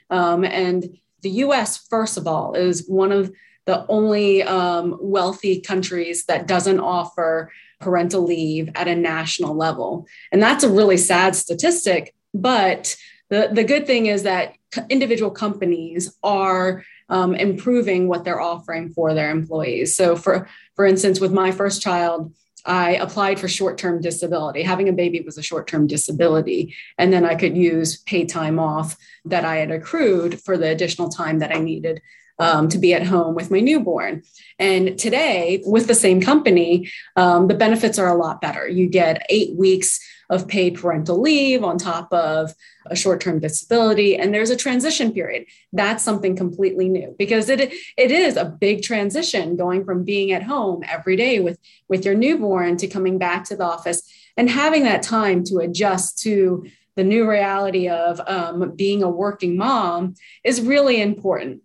Um, 0.10 0.44
and 0.44 0.98
the 1.22 1.30
U.S. 1.30 1.88
first 1.88 2.18
of 2.18 2.28
all 2.28 2.54
is 2.54 2.88
one 2.88 3.12
of 3.12 3.32
the 3.66 3.86
only 3.88 4.44
um, 4.44 4.98
wealthy 5.00 5.62
countries 5.62 6.26
that 6.26 6.48
doesn't 6.48 6.80
offer 6.80 7.52
parental 7.80 8.24
leave 8.24 8.70
at 8.76 8.88
a 8.88 8.96
national 8.96 9.56
level, 9.56 10.06
and 10.32 10.42
that's 10.42 10.64
a 10.64 10.70
really 10.70 10.98
sad 10.98 11.36
statistic 11.36 12.14
but 12.34 12.96
the, 13.30 13.50
the 13.52 13.64
good 13.64 13.86
thing 13.86 14.08
is 14.08 14.24
that 14.24 14.56
individual 14.90 15.32
companies 15.32 16.16
are 16.24 16.84
um, 17.10 17.34
improving 17.34 18.08
what 18.08 18.24
they're 18.24 18.42
offering 18.42 18.90
for 18.90 19.14
their 19.14 19.32
employees. 19.32 19.96
So, 19.96 20.16
for 20.16 20.48
for 20.76 20.86
instance, 20.86 21.20
with 21.20 21.32
my 21.32 21.52
first 21.52 21.82
child, 21.82 22.34
I 22.66 22.96
applied 22.96 23.40
for 23.40 23.48
short 23.48 23.78
term 23.78 24.02
disability. 24.02 24.64
Having 24.64 24.90
a 24.90 24.94
baby 24.94 25.22
was 25.22 25.38
a 25.38 25.44
short 25.44 25.68
term 25.68 25.88
disability. 25.88 26.76
And 26.98 27.12
then 27.12 27.26
I 27.26 27.36
could 27.36 27.58
use 27.58 27.98
paid 28.04 28.30
time 28.30 28.60
off 28.60 28.96
that 29.26 29.46
I 29.46 29.58
had 29.58 29.72
accrued 29.72 30.40
for 30.42 30.58
the 30.58 30.70
additional 30.70 31.10
time 31.10 31.40
that 31.40 31.56
I 31.56 31.60
needed 31.60 32.02
um, 32.38 32.70
to 32.70 32.78
be 32.78 32.94
at 32.94 33.06
home 33.06 33.36
with 33.36 33.52
my 33.52 33.60
newborn. 33.60 34.24
And 34.58 34.98
today, 34.98 35.62
with 35.66 35.88
the 35.88 35.96
same 35.96 36.22
company, 36.22 36.90
um, 37.16 37.48
the 37.48 37.54
benefits 37.54 38.00
are 38.00 38.08
a 38.08 38.18
lot 38.18 38.42
better. 38.42 38.68
You 38.68 38.88
get 38.88 39.26
eight 39.30 39.56
weeks 39.56 40.00
of 40.30 40.48
paid 40.48 40.80
parental 40.80 41.20
leave 41.20 41.64
on 41.64 41.78
top 41.78 42.12
of 42.14 42.54
a 42.86 42.96
short-term 42.96 43.40
disability. 43.40 44.16
And 44.16 44.34
there's 44.34 44.52
a 44.52 44.56
transition 44.56 45.12
period. 45.12 45.46
That's 45.74 46.04
something 46.04 46.36
completely 46.36 46.88
new 46.88 47.16
because 47.18 47.50
it 47.50 47.74
it 47.98 48.12
is 48.12 48.38
a 48.38 48.46
big 48.46 48.84
transition 48.84 49.56
going 49.56 49.84
from 49.86 50.04
being 50.04 50.32
at 50.32 50.44
home 50.44 50.84
every 50.88 51.16
day 51.16 51.40
with 51.40 51.60
with 51.88 52.06
your 52.06 52.16
newborn 52.16 52.78
to 52.78 52.88
coming 52.88 53.18
back 53.18 53.44
to 53.46 53.56
the 53.56 53.64
office 53.64 54.04
and 54.38 54.50
having 54.50 54.84
that 54.84 55.04
time 55.04 55.44
to 55.46 55.58
adjust 55.58 56.20
to 56.20 56.66
the 56.96 57.04
new 57.04 57.30
reality 57.30 57.88
of 57.88 58.22
um, 58.28 58.76
being 58.76 59.04
a 59.04 59.10
working 59.10 59.58
mom 59.58 60.16
is 60.44 60.62
really 60.62 61.02
important. 61.02 61.62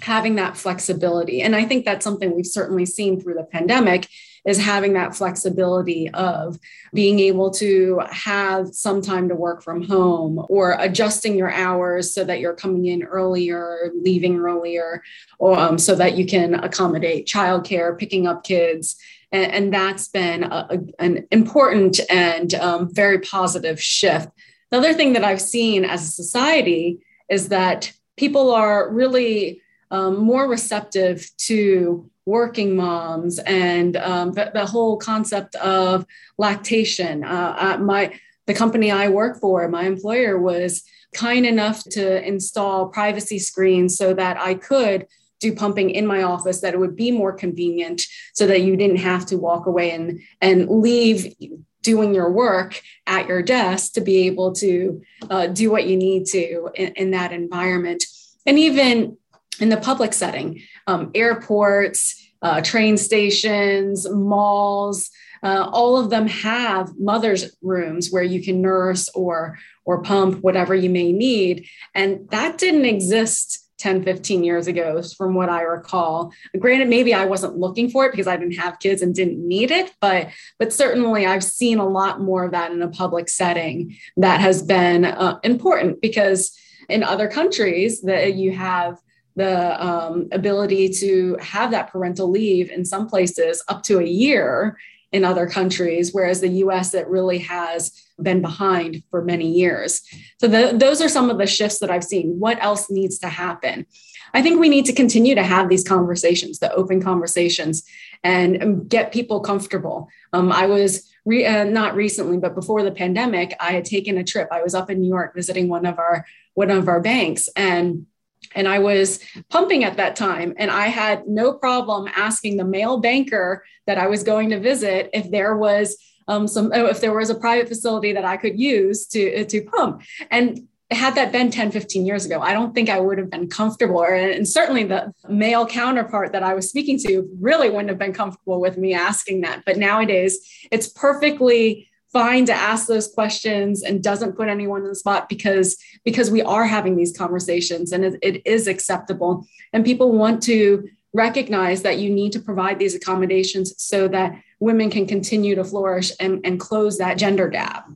Having 0.00 0.36
that 0.36 0.56
flexibility. 0.56 1.42
And 1.42 1.56
i 1.56 1.64
think 1.64 1.84
that's 1.84 2.04
something 2.04 2.34
we've 2.34 2.46
certainly 2.46 2.86
seen 2.86 3.20
through 3.20 3.34
the 3.34 3.44
pandemic 3.44 4.08
is 4.48 4.56
having 4.56 4.94
that 4.94 5.14
flexibility 5.14 6.08
of 6.14 6.58
being 6.94 7.20
able 7.20 7.50
to 7.50 8.00
have 8.10 8.68
some 8.68 9.02
time 9.02 9.28
to 9.28 9.34
work 9.34 9.62
from 9.62 9.82
home 9.82 10.42
or 10.48 10.74
adjusting 10.80 11.36
your 11.36 11.52
hours 11.52 12.14
so 12.14 12.24
that 12.24 12.40
you're 12.40 12.54
coming 12.54 12.86
in 12.86 13.02
earlier 13.02 13.92
leaving 14.02 14.38
earlier 14.38 15.02
um, 15.42 15.76
so 15.76 15.94
that 15.94 16.16
you 16.16 16.24
can 16.24 16.54
accommodate 16.54 17.26
childcare 17.26 17.96
picking 17.98 18.26
up 18.26 18.42
kids. 18.42 18.96
And, 19.32 19.52
and 19.52 19.74
that's 19.74 20.08
been 20.08 20.44
a, 20.44 20.66
a, 20.70 20.78
an 20.98 21.28
important 21.30 22.00
and 22.08 22.54
um, 22.54 22.88
very 22.90 23.18
positive 23.18 23.78
shift. 23.78 24.30
The 24.70 24.78
other 24.78 24.94
thing 24.94 25.12
that 25.12 25.24
i've 25.24 25.42
seen 25.42 25.84
as 25.84 26.02
a 26.02 26.10
society 26.10 27.00
is 27.28 27.48
that 27.50 27.92
people 28.16 28.50
are 28.50 28.90
really 28.90 29.60
um, 29.90 30.18
more 30.18 30.48
receptive 30.48 31.30
to 31.36 32.10
working 32.28 32.76
moms 32.76 33.38
and 33.38 33.96
um, 33.96 34.32
the, 34.32 34.50
the, 34.52 34.66
whole 34.66 34.98
concept 34.98 35.54
of 35.56 36.04
lactation. 36.36 37.24
Uh, 37.24 37.78
my 37.80 38.12
the 38.46 38.52
company 38.52 38.90
I 38.90 39.08
work 39.08 39.40
for, 39.40 39.66
my 39.68 39.84
employer 39.84 40.38
was 40.38 40.84
kind 41.14 41.46
enough 41.46 41.82
to 41.84 42.26
install 42.26 42.88
privacy 42.88 43.38
screens 43.38 43.96
so 43.96 44.12
that 44.12 44.38
I 44.38 44.54
could 44.54 45.06
do 45.40 45.54
pumping 45.54 45.88
in 45.90 46.06
my 46.06 46.22
office 46.22 46.60
that 46.60 46.74
it 46.74 46.80
would 46.80 46.96
be 46.96 47.10
more 47.10 47.32
convenient 47.32 48.02
so 48.34 48.46
that 48.46 48.60
you 48.60 48.76
didn't 48.76 48.96
have 48.96 49.24
to 49.26 49.38
walk 49.38 49.64
away 49.66 49.92
and 49.92 50.20
and 50.42 50.68
leave 50.68 51.34
doing 51.82 52.14
your 52.14 52.30
work 52.30 52.82
at 53.06 53.26
your 53.26 53.40
desk 53.40 53.94
to 53.94 54.02
be 54.02 54.26
able 54.26 54.52
to 54.52 55.00
uh, 55.30 55.46
do 55.46 55.70
what 55.70 55.86
you 55.86 55.96
need 55.96 56.26
to 56.26 56.68
in, 56.74 56.92
in 56.94 57.10
that 57.12 57.32
environment 57.32 58.04
and 58.44 58.58
even 58.58 59.16
in 59.60 59.68
the 59.68 59.76
public 59.76 60.12
setting, 60.12 60.62
um, 60.86 61.10
airports, 61.14 62.17
uh, 62.42 62.60
train 62.60 62.96
stations, 62.96 64.08
malls, 64.10 65.10
uh, 65.42 65.68
all 65.72 65.96
of 65.96 66.10
them 66.10 66.26
have 66.26 66.98
mothers' 66.98 67.56
rooms 67.62 68.10
where 68.10 68.22
you 68.22 68.42
can 68.42 68.60
nurse 68.60 69.08
or 69.10 69.58
or 69.84 70.02
pump 70.02 70.42
whatever 70.42 70.74
you 70.74 70.90
may 70.90 71.12
need, 71.12 71.66
and 71.94 72.28
that 72.30 72.58
didn't 72.58 72.84
exist 72.84 73.64
10 73.78 74.02
15 74.02 74.42
years 74.42 74.66
ago 74.66 75.00
from 75.16 75.34
what 75.34 75.48
i 75.48 75.62
recall. 75.62 76.32
Granted 76.58 76.88
maybe 76.88 77.14
i 77.14 77.24
wasn't 77.24 77.56
looking 77.56 77.88
for 77.88 78.06
it 78.06 78.10
because 78.10 78.26
i 78.26 78.36
didn't 78.36 78.58
have 78.58 78.80
kids 78.80 79.02
and 79.02 79.14
didn't 79.14 79.46
need 79.46 79.70
it 79.70 79.92
but 80.00 80.28
but 80.58 80.72
certainly 80.72 81.26
i've 81.26 81.44
seen 81.44 81.78
a 81.78 81.88
lot 81.88 82.20
more 82.20 82.44
of 82.44 82.50
that 82.50 82.72
in 82.72 82.82
a 82.82 82.88
public 82.88 83.28
setting 83.28 83.96
that 84.16 84.40
has 84.40 84.62
been 84.62 85.04
uh, 85.04 85.38
important 85.44 86.00
because 86.00 86.58
in 86.88 87.04
other 87.04 87.28
countries 87.28 88.02
that 88.02 88.34
you 88.34 88.52
have 88.52 88.98
the 89.38 89.84
um, 89.84 90.28
ability 90.32 90.88
to 90.88 91.36
have 91.40 91.70
that 91.70 91.90
parental 91.92 92.28
leave 92.28 92.70
in 92.70 92.84
some 92.84 93.06
places 93.06 93.62
up 93.68 93.84
to 93.84 94.00
a 94.00 94.04
year 94.04 94.76
in 95.12 95.24
other 95.24 95.46
countries, 95.46 96.12
whereas 96.12 96.40
the 96.40 96.48
US, 96.64 96.92
it 96.92 97.06
really 97.08 97.38
has 97.38 97.92
been 98.20 98.42
behind 98.42 99.02
for 99.10 99.24
many 99.24 99.48
years. 99.48 100.02
So, 100.40 100.48
the, 100.48 100.76
those 100.76 101.00
are 101.00 101.08
some 101.08 101.30
of 101.30 101.38
the 101.38 101.46
shifts 101.46 101.78
that 101.78 101.90
I've 101.90 102.04
seen. 102.04 102.38
What 102.38 102.62
else 102.62 102.90
needs 102.90 103.18
to 103.20 103.28
happen? 103.28 103.86
I 104.34 104.42
think 104.42 104.60
we 104.60 104.68
need 104.68 104.84
to 104.86 104.92
continue 104.92 105.34
to 105.34 105.42
have 105.42 105.68
these 105.68 105.84
conversations, 105.84 106.58
the 106.58 106.72
open 106.74 107.00
conversations, 107.00 107.84
and, 108.22 108.56
and 108.56 108.88
get 108.88 109.12
people 109.12 109.40
comfortable. 109.40 110.08
Um, 110.32 110.52
I 110.52 110.66
was 110.66 111.08
re, 111.24 111.46
uh, 111.46 111.64
not 111.64 111.94
recently, 111.94 112.36
but 112.36 112.54
before 112.54 112.82
the 112.82 112.90
pandemic, 112.90 113.54
I 113.60 113.72
had 113.72 113.84
taken 113.84 114.18
a 114.18 114.24
trip. 114.24 114.48
I 114.50 114.62
was 114.62 114.74
up 114.74 114.90
in 114.90 115.00
New 115.00 115.08
York 115.08 115.34
visiting 115.34 115.68
one 115.68 115.86
of 115.86 115.98
our 115.98 116.26
one 116.54 116.70
of 116.70 116.88
our 116.88 117.00
banks, 117.00 117.48
and 117.54 118.06
and 118.54 118.68
I 118.68 118.78
was 118.78 119.20
pumping 119.50 119.84
at 119.84 119.96
that 119.96 120.16
time. 120.16 120.54
And 120.56 120.70
I 120.70 120.88
had 120.88 121.26
no 121.26 121.52
problem 121.52 122.08
asking 122.14 122.56
the 122.56 122.64
male 122.64 122.98
banker 122.98 123.64
that 123.86 123.98
I 123.98 124.06
was 124.06 124.22
going 124.22 124.50
to 124.50 124.60
visit 124.60 125.10
if 125.12 125.30
there 125.30 125.56
was 125.56 125.96
um, 126.28 126.46
some, 126.46 126.70
oh, 126.74 126.86
if 126.86 127.00
there 127.00 127.14
was 127.14 127.30
a 127.30 127.34
private 127.34 127.68
facility 127.68 128.12
that 128.12 128.24
I 128.24 128.36
could 128.36 128.58
use 128.58 129.06
to, 129.08 129.44
to 129.44 129.62
pump. 129.62 130.02
And 130.30 130.68
had 130.90 131.14
that 131.16 131.32
been 131.32 131.50
10, 131.50 131.70
15 131.70 132.06
years 132.06 132.24
ago, 132.24 132.40
I 132.40 132.52
don't 132.52 132.74
think 132.74 132.88
I 132.88 133.00
would 133.00 133.18
have 133.18 133.30
been 133.30 133.48
comfortable. 133.48 133.98
Or, 133.98 134.14
and 134.14 134.48
certainly 134.48 134.84
the 134.84 135.12
male 135.28 135.66
counterpart 135.66 136.32
that 136.32 136.42
I 136.42 136.54
was 136.54 136.68
speaking 136.68 136.98
to 137.00 137.28
really 137.40 137.68
wouldn't 137.68 137.90
have 137.90 137.98
been 137.98 138.14
comfortable 138.14 138.60
with 138.60 138.78
me 138.78 138.94
asking 138.94 139.42
that. 139.42 139.64
But 139.66 139.76
nowadays, 139.76 140.38
it's 140.70 140.88
perfectly 140.88 141.88
fine 142.12 142.44
to 142.46 142.54
ask 142.54 142.86
those 142.86 143.12
questions 143.12 143.82
and 143.82 144.02
doesn't 144.02 144.36
put 144.36 144.48
anyone 144.48 144.82
in 144.82 144.88
the 144.88 144.94
spot 144.94 145.28
because 145.28 145.76
because 146.04 146.30
we 146.30 146.42
are 146.42 146.64
having 146.64 146.96
these 146.96 147.16
conversations 147.16 147.92
and 147.92 148.04
it, 148.04 148.18
it 148.22 148.46
is 148.46 148.66
acceptable. 148.66 149.46
And 149.72 149.84
people 149.84 150.12
want 150.12 150.42
to 150.44 150.88
recognize 151.14 151.82
that 151.82 151.98
you 151.98 152.10
need 152.10 152.32
to 152.32 152.40
provide 152.40 152.78
these 152.78 152.94
accommodations 152.94 153.74
so 153.78 154.08
that 154.08 154.40
women 154.60 154.90
can 154.90 155.06
continue 155.06 155.54
to 155.54 155.64
flourish 155.64 156.12
and, 156.20 156.40
and 156.44 156.60
close 156.60 156.98
that 156.98 157.18
gender 157.18 157.48
gap 157.48 157.88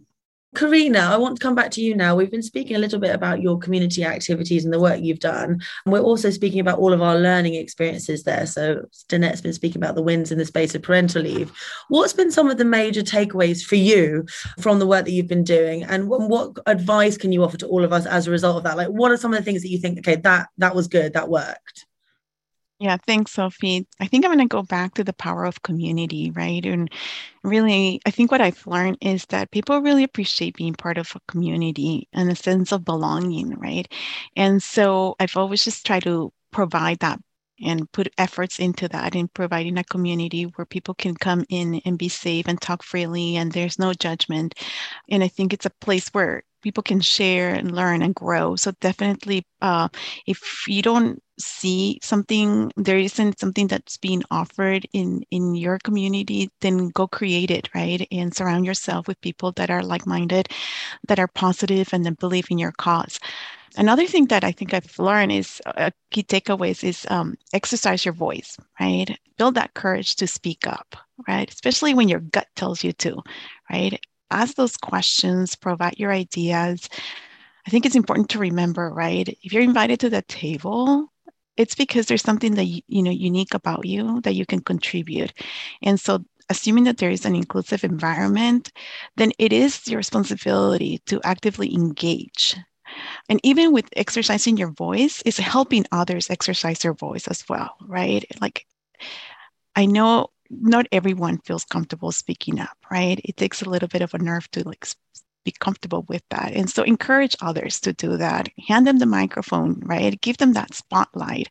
Karina, 0.54 0.98
I 0.98 1.16
want 1.16 1.36
to 1.36 1.42
come 1.42 1.54
back 1.54 1.70
to 1.72 1.80
you 1.80 1.96
now. 1.96 2.14
We've 2.14 2.30
been 2.30 2.42
speaking 2.42 2.76
a 2.76 2.78
little 2.78 3.00
bit 3.00 3.14
about 3.14 3.40
your 3.40 3.58
community 3.58 4.04
activities 4.04 4.64
and 4.64 4.72
the 4.72 4.80
work 4.80 5.00
you've 5.00 5.18
done. 5.18 5.62
And 5.84 5.92
we're 5.92 6.00
also 6.00 6.28
speaking 6.28 6.60
about 6.60 6.78
all 6.78 6.92
of 6.92 7.00
our 7.00 7.18
learning 7.18 7.54
experiences 7.54 8.24
there. 8.24 8.46
So 8.46 8.82
Danette's 9.08 9.40
been 9.40 9.54
speaking 9.54 9.82
about 9.82 9.94
the 9.94 10.02
wins 10.02 10.30
in 10.30 10.36
the 10.36 10.44
space 10.44 10.74
of 10.74 10.82
parental 10.82 11.22
leave. 11.22 11.50
What's 11.88 12.12
been 12.12 12.30
some 12.30 12.50
of 12.50 12.58
the 12.58 12.66
major 12.66 13.00
takeaways 13.00 13.64
for 13.64 13.76
you 13.76 14.26
from 14.60 14.78
the 14.78 14.86
work 14.86 15.06
that 15.06 15.12
you've 15.12 15.26
been 15.26 15.44
doing? 15.44 15.84
And 15.84 16.08
what, 16.08 16.28
what 16.28 16.58
advice 16.66 17.16
can 17.16 17.32
you 17.32 17.42
offer 17.44 17.56
to 17.56 17.66
all 17.68 17.82
of 17.82 17.92
us 17.94 18.04
as 18.04 18.26
a 18.26 18.30
result 18.30 18.58
of 18.58 18.64
that? 18.64 18.76
Like 18.76 18.88
what 18.88 19.10
are 19.10 19.16
some 19.16 19.32
of 19.32 19.38
the 19.38 19.44
things 19.44 19.62
that 19.62 19.70
you 19.70 19.78
think, 19.78 20.00
okay, 20.00 20.16
that 20.16 20.48
that 20.58 20.74
was 20.74 20.86
good, 20.86 21.14
that 21.14 21.30
worked? 21.30 21.86
Yeah, 22.78 22.96
thanks, 23.06 23.30
Sophie. 23.30 23.86
I 24.00 24.06
think 24.08 24.24
I'm 24.24 24.32
going 24.32 24.46
to 24.46 24.52
go 24.52 24.64
back 24.64 24.94
to 24.94 25.04
the 25.04 25.12
power 25.12 25.44
of 25.44 25.62
community, 25.62 26.32
right? 26.32 26.66
And 26.66 26.90
really, 27.42 28.00
I 28.06 28.10
think 28.10 28.30
what 28.30 28.40
I've 28.40 28.66
learned 28.66 28.98
is 29.00 29.26
that 29.26 29.50
people 29.50 29.80
really 29.80 30.04
appreciate 30.04 30.56
being 30.56 30.74
part 30.74 30.98
of 30.98 31.12
a 31.14 31.20
community 31.32 32.08
and 32.12 32.30
a 32.30 32.36
sense 32.36 32.72
of 32.72 32.84
belonging, 32.84 33.50
right? 33.58 33.90
And 34.36 34.62
so 34.62 35.16
I've 35.20 35.36
always 35.36 35.64
just 35.64 35.86
tried 35.86 36.04
to 36.04 36.32
provide 36.50 37.00
that 37.00 37.20
and 37.64 37.90
put 37.92 38.12
efforts 38.18 38.58
into 38.58 38.88
that 38.88 39.14
in 39.14 39.28
providing 39.28 39.78
a 39.78 39.84
community 39.84 40.44
where 40.44 40.66
people 40.66 40.94
can 40.94 41.14
come 41.14 41.44
in 41.48 41.80
and 41.84 41.98
be 41.98 42.08
safe 42.08 42.48
and 42.48 42.60
talk 42.60 42.82
freely 42.82 43.36
and 43.36 43.52
there's 43.52 43.78
no 43.78 43.92
judgment. 43.92 44.54
And 45.08 45.22
I 45.22 45.28
think 45.28 45.52
it's 45.52 45.66
a 45.66 45.70
place 45.70 46.08
where 46.08 46.42
people 46.62 46.82
can 46.82 47.00
share 47.00 47.54
and 47.54 47.72
learn 47.74 48.02
and 48.02 48.14
grow. 48.14 48.56
So 48.56 48.72
definitely, 48.80 49.46
uh, 49.60 49.88
if 50.26 50.66
you 50.68 50.82
don't 50.82 51.22
see 51.42 51.98
something, 52.02 52.72
there 52.76 52.98
isn't 52.98 53.38
something 53.38 53.66
that's 53.66 53.96
being 53.98 54.22
offered 54.30 54.86
in 54.92 55.24
in 55.30 55.54
your 55.54 55.78
community, 55.78 56.50
then 56.60 56.88
go 56.88 57.06
create 57.06 57.50
it, 57.50 57.68
right? 57.74 58.06
And 58.10 58.34
surround 58.34 58.66
yourself 58.66 59.08
with 59.08 59.20
people 59.20 59.52
that 59.52 59.70
are 59.70 59.82
like-minded, 59.82 60.48
that 61.08 61.18
are 61.18 61.28
positive, 61.28 61.92
and 61.92 62.04
then 62.04 62.14
believe 62.14 62.46
in 62.50 62.58
your 62.58 62.72
cause. 62.72 63.18
Another 63.76 64.06
thing 64.06 64.26
that 64.26 64.44
I 64.44 64.52
think 64.52 64.74
I've 64.74 64.98
learned 64.98 65.32
is 65.32 65.62
a 65.66 65.92
key 66.10 66.22
takeaways 66.22 66.84
is 66.84 67.06
um, 67.10 67.36
exercise 67.52 68.04
your 68.04 68.14
voice, 68.14 68.58
right? 68.78 69.18
Build 69.38 69.54
that 69.54 69.74
courage 69.74 70.16
to 70.16 70.26
speak 70.26 70.66
up, 70.66 70.94
right? 71.26 71.50
Especially 71.50 71.94
when 71.94 72.08
your 72.08 72.20
gut 72.20 72.48
tells 72.54 72.84
you 72.84 72.92
to, 72.94 73.22
right? 73.70 73.98
ask 74.32 74.56
those 74.56 74.76
questions, 74.76 75.54
provide 75.54 75.98
your 75.98 76.10
ideas. 76.10 76.88
I 77.66 77.70
think 77.70 77.86
it's 77.86 77.94
important 77.94 78.30
to 78.30 78.38
remember, 78.38 78.90
right? 78.90 79.28
If 79.42 79.52
you're 79.52 79.62
invited 79.62 80.00
to 80.00 80.10
the 80.10 80.22
table, 80.22 81.11
it's 81.56 81.74
because 81.74 82.06
there's 82.06 82.22
something 82.22 82.54
that 82.54 82.64
you 82.66 83.02
know 83.02 83.10
unique 83.10 83.54
about 83.54 83.86
you 83.86 84.20
that 84.22 84.34
you 84.34 84.46
can 84.46 84.60
contribute. 84.60 85.32
And 85.82 86.00
so 86.00 86.24
assuming 86.50 86.84
that 86.84 86.98
there 86.98 87.10
is 87.10 87.24
an 87.24 87.34
inclusive 87.34 87.84
environment, 87.84 88.72
then 89.16 89.32
it 89.38 89.52
is 89.52 89.86
your 89.88 89.98
responsibility 89.98 90.98
to 91.06 91.20
actively 91.24 91.74
engage 91.74 92.56
And 93.28 93.40
even 93.44 93.72
with 93.72 93.88
exercising 93.96 94.56
your 94.58 94.70
voice, 94.72 95.22
is 95.24 95.38
helping 95.38 95.86
others 95.92 96.30
exercise 96.30 96.80
their 96.80 96.94
voice 96.94 97.28
as 97.28 97.44
well, 97.48 97.76
right? 97.88 98.24
Like, 98.40 98.66
I 99.76 99.86
know 99.86 100.28
not 100.50 100.86
everyone 100.92 101.38
feels 101.38 101.64
comfortable 101.64 102.12
speaking 102.12 102.60
up, 102.60 102.76
right? 102.90 103.20
It 103.24 103.36
takes 103.36 103.62
a 103.62 103.68
little 103.68 103.88
bit 103.88 104.02
of 104.02 104.14
a 104.14 104.18
nerve 104.18 104.50
to 104.52 104.64
like 104.66 104.86
be 105.44 105.52
comfortable 105.52 106.04
with 106.08 106.22
that. 106.30 106.52
And 106.52 106.68
so 106.68 106.82
encourage 106.82 107.36
others 107.40 107.80
to 107.80 107.92
do 107.92 108.16
that. 108.16 108.48
Hand 108.68 108.86
them 108.86 108.98
the 108.98 109.06
microphone, 109.06 109.80
right? 109.84 110.20
Give 110.20 110.36
them 110.36 110.52
that 110.54 110.74
spotlight. 110.74 111.48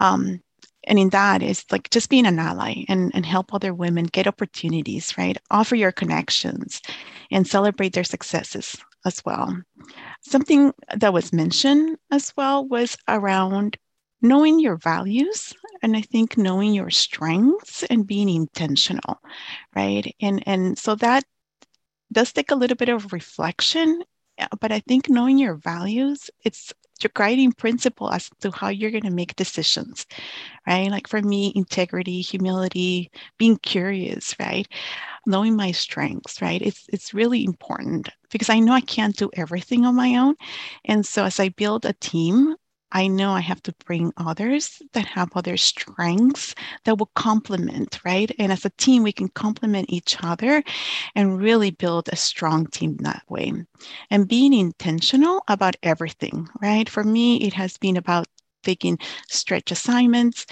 Um, 0.00 0.40
and 0.86 0.98
in 0.98 1.10
that 1.10 1.42
is 1.42 1.64
like 1.70 1.88
just 1.90 2.10
being 2.10 2.26
an 2.26 2.38
ally 2.38 2.84
and, 2.88 3.10
and 3.14 3.24
help 3.24 3.54
other 3.54 3.72
women 3.72 4.04
get 4.04 4.26
opportunities, 4.26 5.16
right? 5.16 5.38
Offer 5.50 5.76
your 5.76 5.92
connections 5.92 6.82
and 7.30 7.46
celebrate 7.46 7.94
their 7.94 8.04
successes 8.04 8.76
as 9.06 9.22
well. 9.24 9.56
Something 10.20 10.72
that 10.94 11.12
was 11.12 11.32
mentioned 11.32 11.96
as 12.10 12.32
well 12.36 12.66
was 12.66 12.96
around 13.08 13.78
knowing 14.24 14.58
your 14.58 14.76
values 14.76 15.52
and 15.82 15.94
i 15.96 16.00
think 16.00 16.38
knowing 16.38 16.72
your 16.72 16.90
strengths 16.90 17.82
and 17.84 18.06
being 18.06 18.30
intentional 18.30 19.20
right 19.76 20.16
and 20.20 20.42
and 20.46 20.78
so 20.78 20.94
that 20.94 21.22
does 22.14 22.32
take 22.32 22.50
a 22.50 22.56
little 22.56 22.76
bit 22.76 22.88
of 22.88 23.12
reflection 23.12 24.02
uh, 24.38 24.48
but 24.60 24.72
i 24.72 24.80
think 24.80 25.08
knowing 25.10 25.38
your 25.38 25.54
values 25.56 26.30
it's 26.44 26.72
your 27.02 27.10
guiding 27.14 27.52
principle 27.52 28.10
as 28.10 28.30
to 28.40 28.50
how 28.52 28.68
you're 28.68 28.90
going 28.90 29.02
to 29.04 29.10
make 29.10 29.36
decisions 29.36 30.06
right? 30.66 30.90
Like 30.90 31.08
for 31.08 31.22
me 31.22 31.52
integrity 31.54 32.20
humility 32.20 33.10
being 33.38 33.56
curious 33.58 34.34
right? 34.40 34.68
Knowing 35.26 35.56
my 35.56 35.72
strengths 35.72 36.42
right? 36.42 36.62
It's 36.62 36.86
it's 36.92 37.14
really 37.14 37.44
important 37.44 38.08
because 38.30 38.50
i 38.50 38.58
know 38.60 38.72
i 38.72 38.80
can't 38.80 39.16
do 39.16 39.30
everything 39.34 39.86
on 39.86 39.96
my 39.96 40.16
own. 40.16 40.36
And 40.84 41.06
so 41.06 41.24
as 41.24 41.40
i 41.40 41.48
build 41.50 41.84
a 41.86 41.94
team 41.94 42.56
I 42.94 43.08
know 43.08 43.32
I 43.32 43.40
have 43.40 43.62
to 43.64 43.74
bring 43.84 44.12
others 44.16 44.80
that 44.92 45.06
have 45.06 45.30
other 45.34 45.56
strengths 45.56 46.54
that 46.84 46.96
will 46.96 47.10
complement, 47.14 48.00
right? 48.04 48.30
And 48.38 48.52
as 48.52 48.64
a 48.64 48.70
team, 48.70 49.02
we 49.02 49.12
can 49.12 49.28
complement 49.28 49.90
each 49.90 50.16
other 50.22 50.62
and 51.16 51.38
really 51.38 51.72
build 51.72 52.08
a 52.08 52.16
strong 52.16 52.66
team 52.68 52.96
that 52.98 53.24
way. 53.28 53.52
And 54.10 54.28
being 54.28 54.54
intentional 54.54 55.42
about 55.48 55.76
everything, 55.82 56.48
right? 56.62 56.88
For 56.88 57.04
me, 57.04 57.42
it 57.42 57.52
has 57.54 57.76
been 57.76 57.96
about 57.96 58.26
taking 58.62 58.98
stretch 59.28 59.72
assignments, 59.72 60.46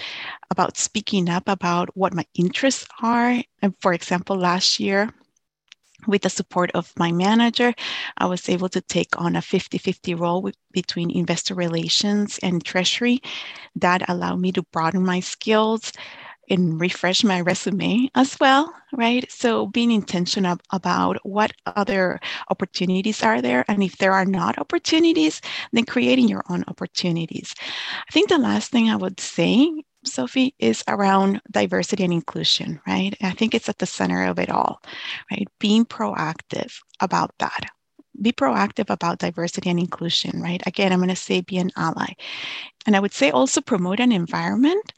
about 0.51 0.77
speaking 0.77 1.29
up 1.29 1.47
about 1.47 1.95
what 1.97 2.13
my 2.13 2.25
interests 2.35 2.85
are. 3.01 3.41
And 3.61 3.73
for 3.81 3.93
example, 3.93 4.37
last 4.37 4.79
year, 4.79 5.11
with 6.07 6.23
the 6.23 6.29
support 6.29 6.71
of 6.71 6.91
my 6.97 7.11
manager, 7.11 7.73
I 8.17 8.25
was 8.25 8.49
able 8.49 8.69
to 8.69 8.81
take 8.81 9.19
on 9.19 9.35
a 9.35 9.41
50 9.41 9.77
50 9.77 10.15
role 10.15 10.41
with, 10.41 10.55
between 10.71 11.11
investor 11.11 11.55
relations 11.55 12.39
and 12.43 12.63
treasury. 12.63 13.21
That 13.75 14.09
allowed 14.09 14.39
me 14.39 14.51
to 14.53 14.63
broaden 14.63 15.05
my 15.05 15.19
skills 15.19 15.91
and 16.49 16.79
refresh 16.79 17.23
my 17.23 17.41
resume 17.41 18.09
as 18.15 18.37
well, 18.39 18.73
right? 18.91 19.29
So 19.31 19.67
being 19.67 19.91
intentional 19.91 20.57
about 20.71 21.17
what 21.23 21.53
other 21.65 22.19
opportunities 22.49 23.23
are 23.23 23.41
there. 23.41 23.63
And 23.67 23.81
if 23.81 23.97
there 23.97 24.13
are 24.13 24.25
not 24.25 24.57
opportunities, 24.59 25.41
then 25.71 25.85
creating 25.85 26.27
your 26.27 26.43
own 26.49 26.63
opportunities. 26.67 27.55
I 27.59 28.11
think 28.11 28.29
the 28.29 28.37
last 28.37 28.71
thing 28.71 28.89
I 28.89 28.95
would 28.95 29.19
say 29.19 29.83
Sophie, 30.05 30.55
is 30.59 30.83
around 30.87 31.41
diversity 31.51 32.03
and 32.03 32.13
inclusion, 32.13 32.81
right? 32.87 33.15
I 33.21 33.31
think 33.31 33.53
it's 33.53 33.69
at 33.69 33.79
the 33.79 33.85
center 33.85 34.25
of 34.25 34.39
it 34.39 34.49
all, 34.49 34.81
right? 35.31 35.47
Being 35.59 35.85
proactive 35.85 36.79
about 36.99 37.31
that. 37.39 37.65
Be 38.21 38.31
proactive 38.31 38.89
about 38.89 39.19
diversity 39.19 39.69
and 39.69 39.79
inclusion, 39.79 40.41
right? 40.41 40.61
Again, 40.67 40.91
I'm 40.93 40.99
going 40.99 41.09
to 41.09 41.15
say 41.15 41.41
be 41.41 41.57
an 41.57 41.71
ally. 41.75 42.13
And 42.85 42.95
I 42.95 42.99
would 42.99 43.13
say 43.13 43.31
also 43.31 43.61
promote 43.61 43.99
an 43.99 44.11
environment 44.11 44.93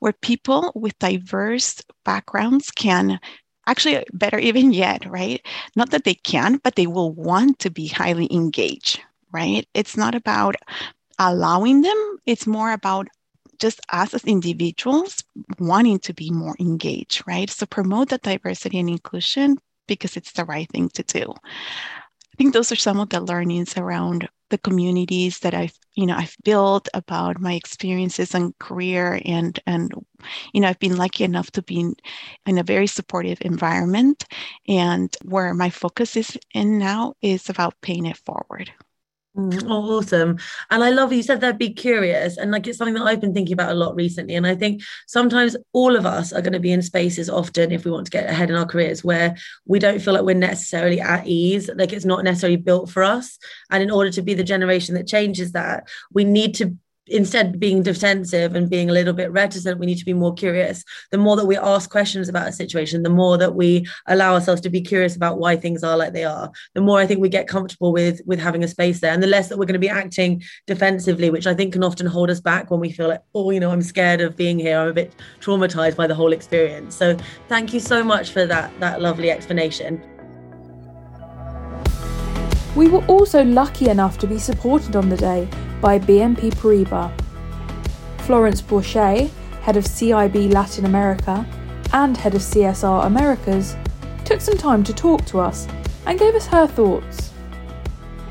where 0.00 0.12
people 0.12 0.72
with 0.74 0.98
diverse 0.98 1.82
backgrounds 2.04 2.70
can 2.70 3.18
actually 3.66 4.04
better 4.12 4.38
even 4.38 4.72
yet, 4.72 5.06
right? 5.06 5.44
Not 5.76 5.90
that 5.90 6.04
they 6.04 6.14
can, 6.14 6.58
but 6.62 6.76
they 6.76 6.86
will 6.86 7.12
want 7.12 7.58
to 7.60 7.70
be 7.70 7.86
highly 7.86 8.28
engaged, 8.32 9.00
right? 9.32 9.66
It's 9.74 9.96
not 9.96 10.14
about 10.14 10.56
allowing 11.18 11.82
them, 11.82 12.18
it's 12.26 12.46
more 12.46 12.72
about 12.72 13.08
just 13.60 13.80
us 13.90 14.14
as 14.14 14.24
individuals 14.24 15.22
wanting 15.58 15.98
to 16.00 16.14
be 16.14 16.30
more 16.30 16.56
engaged, 16.58 17.22
right? 17.26 17.50
So 17.50 17.66
promote 17.66 18.08
that 18.10 18.22
diversity 18.22 18.78
and 18.78 18.90
inclusion 18.90 19.58
because 19.86 20.16
it's 20.16 20.32
the 20.32 20.44
right 20.44 20.68
thing 20.70 20.88
to 20.90 21.02
do. 21.02 21.32
I 21.32 22.36
think 22.36 22.54
those 22.54 22.72
are 22.72 22.76
some 22.76 23.00
of 23.00 23.10
the 23.10 23.20
learnings 23.20 23.76
around 23.76 24.28
the 24.50 24.58
communities 24.58 25.40
that 25.40 25.54
I've, 25.54 25.78
you 25.94 26.06
know, 26.06 26.16
I've 26.16 26.36
built 26.44 26.88
about 26.94 27.40
my 27.40 27.54
experiences 27.54 28.34
and 28.34 28.58
career 28.58 29.20
and 29.24 29.58
and 29.66 29.92
you 30.52 30.60
know, 30.60 30.68
I've 30.68 30.78
been 30.78 30.96
lucky 30.96 31.24
enough 31.24 31.50
to 31.52 31.62
be 31.62 31.80
in, 31.80 31.94
in 32.46 32.58
a 32.58 32.62
very 32.62 32.86
supportive 32.86 33.38
environment 33.42 34.24
and 34.68 35.14
where 35.24 35.54
my 35.54 35.70
focus 35.70 36.16
is 36.16 36.38
in 36.52 36.78
now 36.78 37.14
is 37.22 37.48
about 37.48 37.80
paying 37.80 38.06
it 38.06 38.16
forward. 38.16 38.72
Oh, 39.36 39.98
awesome. 39.98 40.38
And 40.70 40.82
I 40.82 40.90
love 40.90 41.12
you 41.12 41.22
said 41.22 41.40
that 41.40 41.56
be 41.56 41.72
curious. 41.72 42.36
And 42.36 42.50
like 42.50 42.66
it's 42.66 42.78
something 42.78 42.94
that 42.94 43.04
I've 43.04 43.20
been 43.20 43.32
thinking 43.32 43.52
about 43.52 43.70
a 43.70 43.74
lot 43.74 43.94
recently. 43.94 44.34
And 44.34 44.44
I 44.44 44.56
think 44.56 44.82
sometimes 45.06 45.56
all 45.72 45.94
of 45.94 46.04
us 46.04 46.32
are 46.32 46.42
going 46.42 46.52
to 46.52 46.58
be 46.58 46.72
in 46.72 46.82
spaces 46.82 47.30
often 47.30 47.70
if 47.70 47.84
we 47.84 47.92
want 47.92 48.06
to 48.06 48.10
get 48.10 48.28
ahead 48.28 48.50
in 48.50 48.56
our 48.56 48.66
careers 48.66 49.04
where 49.04 49.36
we 49.66 49.78
don't 49.78 50.00
feel 50.00 50.14
like 50.14 50.24
we're 50.24 50.34
necessarily 50.34 51.00
at 51.00 51.28
ease, 51.28 51.70
like 51.76 51.92
it's 51.92 52.04
not 52.04 52.24
necessarily 52.24 52.56
built 52.56 52.90
for 52.90 53.04
us. 53.04 53.38
And 53.70 53.84
in 53.84 53.90
order 53.90 54.10
to 54.10 54.22
be 54.22 54.34
the 54.34 54.42
generation 54.42 54.96
that 54.96 55.06
changes 55.06 55.52
that, 55.52 55.88
we 56.12 56.24
need 56.24 56.56
to 56.56 56.76
instead 57.10 57.60
being 57.60 57.82
defensive 57.82 58.54
and 58.54 58.70
being 58.70 58.88
a 58.88 58.92
little 58.92 59.12
bit 59.12 59.30
reticent 59.32 59.78
we 59.78 59.86
need 59.86 59.98
to 59.98 60.04
be 60.04 60.12
more 60.12 60.34
curious. 60.34 60.84
The 61.10 61.18
more 61.18 61.36
that 61.36 61.46
we 61.46 61.56
ask 61.56 61.90
questions 61.90 62.28
about 62.28 62.48
a 62.48 62.52
situation 62.52 63.02
the 63.02 63.10
more 63.10 63.36
that 63.38 63.54
we 63.54 63.86
allow 64.06 64.34
ourselves 64.34 64.60
to 64.62 64.70
be 64.70 64.80
curious 64.80 65.16
about 65.16 65.38
why 65.38 65.56
things 65.56 65.82
are 65.84 65.96
like 65.96 66.12
they 66.12 66.24
are. 66.24 66.50
The 66.74 66.80
more 66.80 66.98
i 66.98 67.06
think 67.06 67.20
we 67.20 67.28
get 67.28 67.48
comfortable 67.48 67.92
with 67.92 68.20
with 68.26 68.38
having 68.38 68.64
a 68.64 68.68
space 68.68 69.00
there 69.00 69.12
and 69.12 69.22
the 69.22 69.26
less 69.26 69.48
that 69.48 69.58
we're 69.58 69.66
going 69.66 69.74
to 69.74 69.78
be 69.78 69.88
acting 69.88 70.42
defensively 70.66 71.30
which 71.30 71.46
i 71.46 71.54
think 71.54 71.72
can 71.72 71.84
often 71.84 72.06
hold 72.06 72.30
us 72.30 72.40
back 72.40 72.70
when 72.70 72.80
we 72.80 72.90
feel 72.90 73.08
like 73.08 73.22
oh 73.34 73.50
you 73.50 73.60
know 73.60 73.70
i'm 73.70 73.82
scared 73.82 74.20
of 74.20 74.36
being 74.36 74.58
here. 74.58 74.78
I'm 74.78 74.88
a 74.88 74.92
bit 74.92 75.14
traumatized 75.40 75.96
by 75.96 76.06
the 76.06 76.14
whole 76.14 76.32
experience. 76.32 76.94
So 76.94 77.16
thank 77.48 77.74
you 77.74 77.80
so 77.80 78.02
much 78.02 78.30
for 78.30 78.46
that 78.46 78.72
that 78.80 79.00
lovely 79.00 79.30
explanation 79.30 80.02
we 82.76 82.88
were 82.88 83.04
also 83.06 83.44
lucky 83.44 83.88
enough 83.88 84.18
to 84.18 84.26
be 84.26 84.38
supported 84.38 84.94
on 84.94 85.08
the 85.08 85.16
day 85.16 85.48
by 85.80 85.98
BNP 85.98 86.54
Paribas. 86.54 87.12
Florence 88.22 88.62
Bourchet, 88.62 89.30
head 89.62 89.76
of 89.76 89.84
CIB 89.84 90.52
Latin 90.52 90.84
America 90.84 91.44
and 91.92 92.16
head 92.16 92.34
of 92.34 92.42
CSR 92.42 93.06
Americas, 93.06 93.76
took 94.24 94.40
some 94.40 94.56
time 94.56 94.84
to 94.84 94.94
talk 94.94 95.24
to 95.26 95.40
us 95.40 95.66
and 96.06 96.18
gave 96.18 96.34
us 96.34 96.46
her 96.46 96.66
thoughts. 96.66 97.32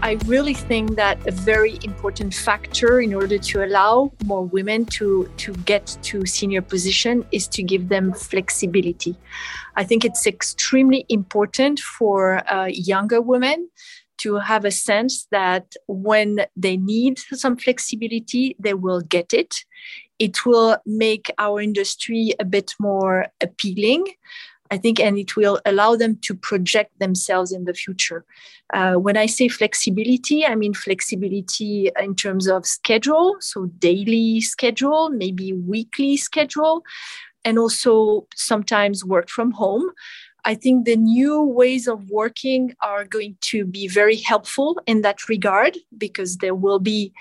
I 0.01 0.13
really 0.25 0.53
think 0.53 0.95
that 0.95 1.27
a 1.27 1.31
very 1.31 1.77
important 1.83 2.33
factor 2.33 3.01
in 3.01 3.13
order 3.13 3.37
to 3.37 3.65
allow 3.65 4.13
more 4.23 4.45
women 4.45 4.85
to, 4.85 5.29
to 5.35 5.53
get 5.65 5.97
to 6.03 6.25
senior 6.25 6.61
position 6.61 7.25
is 7.33 7.49
to 7.49 7.61
give 7.61 7.89
them 7.89 8.13
flexibility. 8.13 9.17
I 9.75 9.83
think 9.83 10.05
it's 10.05 10.25
extremely 10.25 11.05
important 11.09 11.79
for 11.81 12.49
uh, 12.49 12.67
younger 12.67 13.19
women 13.19 13.69
to 14.19 14.35
have 14.35 14.65
a 14.65 14.71
sense 14.71 15.27
that 15.31 15.75
when 15.87 16.45
they 16.55 16.77
need 16.77 17.19
some 17.33 17.57
flexibility, 17.57 18.55
they 18.59 18.73
will 18.73 19.01
get 19.01 19.33
it. 19.33 19.65
It 20.19 20.45
will 20.45 20.77
make 20.85 21.31
our 21.37 21.61
industry 21.61 22.33
a 22.39 22.45
bit 22.45 22.75
more 22.79 23.27
appealing. 23.41 24.05
I 24.71 24.77
think, 24.77 24.99
and 24.99 25.17
it 25.17 25.35
will 25.35 25.59
allow 25.65 25.95
them 25.95 26.17
to 26.21 26.35
project 26.35 26.99
themselves 26.99 27.51
in 27.51 27.65
the 27.65 27.73
future. 27.73 28.23
Uh, 28.71 28.93
when 28.95 29.17
I 29.17 29.25
say 29.25 29.47
flexibility, 29.47 30.45
I 30.45 30.53
mean 30.53 30.75
flexibility 30.75 31.89
in 31.99 32.15
terms 32.15 32.47
of 32.47 32.67
schedule, 32.67 33.37
so 33.39 33.65
daily 33.79 34.41
schedule, 34.41 35.09
maybe 35.09 35.53
weekly 35.53 36.17
schedule, 36.17 36.83
and 37.43 37.57
also 37.57 38.27
sometimes 38.35 39.03
work 39.03 39.29
from 39.29 39.51
home. 39.51 39.89
I 40.45 40.55
think 40.55 40.85
the 40.85 40.95
new 40.95 41.41
ways 41.41 41.87
of 41.87 42.09
working 42.09 42.75
are 42.81 43.05
going 43.05 43.35
to 43.41 43.65
be 43.65 43.87
very 43.87 44.15
helpful 44.15 44.79
in 44.85 45.01
that 45.01 45.27
regard 45.27 45.77
because 45.97 46.37
there 46.37 46.55
will 46.55 46.79
be 46.79 47.13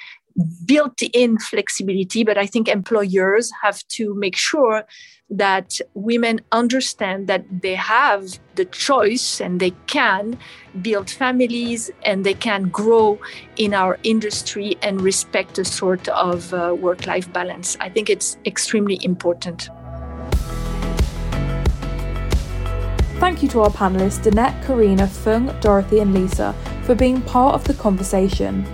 built 0.65 1.03
in 1.13 1.39
flexibility. 1.39 2.25
But 2.25 2.39
I 2.39 2.47
think 2.47 2.69
employers 2.69 3.51
have 3.63 3.87
to 3.89 4.15
make 4.15 4.37
sure 4.37 4.85
that 5.31 5.79
women 5.95 6.41
understand 6.53 7.27
that 7.27 7.45
they 7.63 7.75
have 7.75 8.39
the 8.55 8.65
choice 8.65 9.41
and 9.41 9.61
they 9.61 9.73
can 9.87 10.39
build 10.81 11.11
families 11.11 11.91
and 12.03 12.25
they 12.25 12.35
can 12.35 12.69
grow 12.69 13.19
in 13.57 13.75
our 13.75 13.99
industry 14.05 14.77
and 14.81 15.03
respect 15.03 15.59
a 15.59 15.65
sort 15.65 16.09
of 16.09 16.55
uh, 16.55 16.75
work 16.79 17.07
life 17.07 17.31
balance. 17.33 17.77
I 17.81 17.91
think 17.91 18.09
it's 18.09 18.39
extremely 18.47 18.99
important. 19.03 19.69
Thank 23.19 23.43
you 23.43 23.49
to 23.49 23.63
our 23.63 23.71
panellists 23.71 24.23
Danette, 24.23 24.65
Karina, 24.65 25.03
Phung, 25.03 25.61
Dorothy, 25.61 25.99
and 25.99 26.15
Lisa 26.15 26.55
for 26.85 26.95
being 26.95 27.21
part 27.23 27.57
of 27.57 27.65
the 27.65 27.75
conversation. 27.75 28.65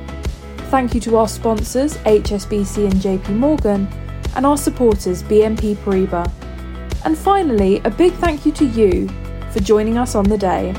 Thank 0.69 0.95
you 0.95 1.01
to 1.01 1.17
our 1.17 1.29
sponsors, 1.29 1.97
HSBC 1.99 2.85
and 2.85 2.95
JP 2.95 3.37
Morgan, 3.37 3.89
and 4.37 4.45
our 4.45 4.59
supporters, 4.59 5.23
BNP 5.23 5.77
Paribas. 5.77 6.31
And 7.07 7.17
finally, 7.17 7.81
a 7.85 7.91
big 7.91 8.13
thank 8.15 8.45
you 8.45 8.53
to 8.53 8.67
you 8.67 9.09
for 9.51 9.61
joining 9.61 9.97
us 9.97 10.15
on 10.15 10.25
the 10.25 10.37
day. 10.37 10.75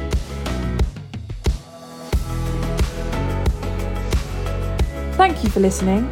Thank 5.17 5.43
you 5.43 5.49
for 5.49 5.59
listening. 5.59 6.11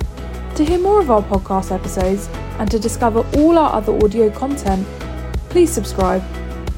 To 0.55 0.65
hear 0.65 0.79
more 0.79 0.99
of 0.99 1.11
our 1.11 1.21
podcast 1.21 1.71
episodes 1.71 2.29
and 2.57 2.71
to 2.71 2.79
discover 2.79 3.23
all 3.37 3.59
our 3.59 3.73
other 3.73 3.93
audio 4.03 4.31
content, 4.31 4.87
please 5.49 5.71
subscribe 5.71 6.23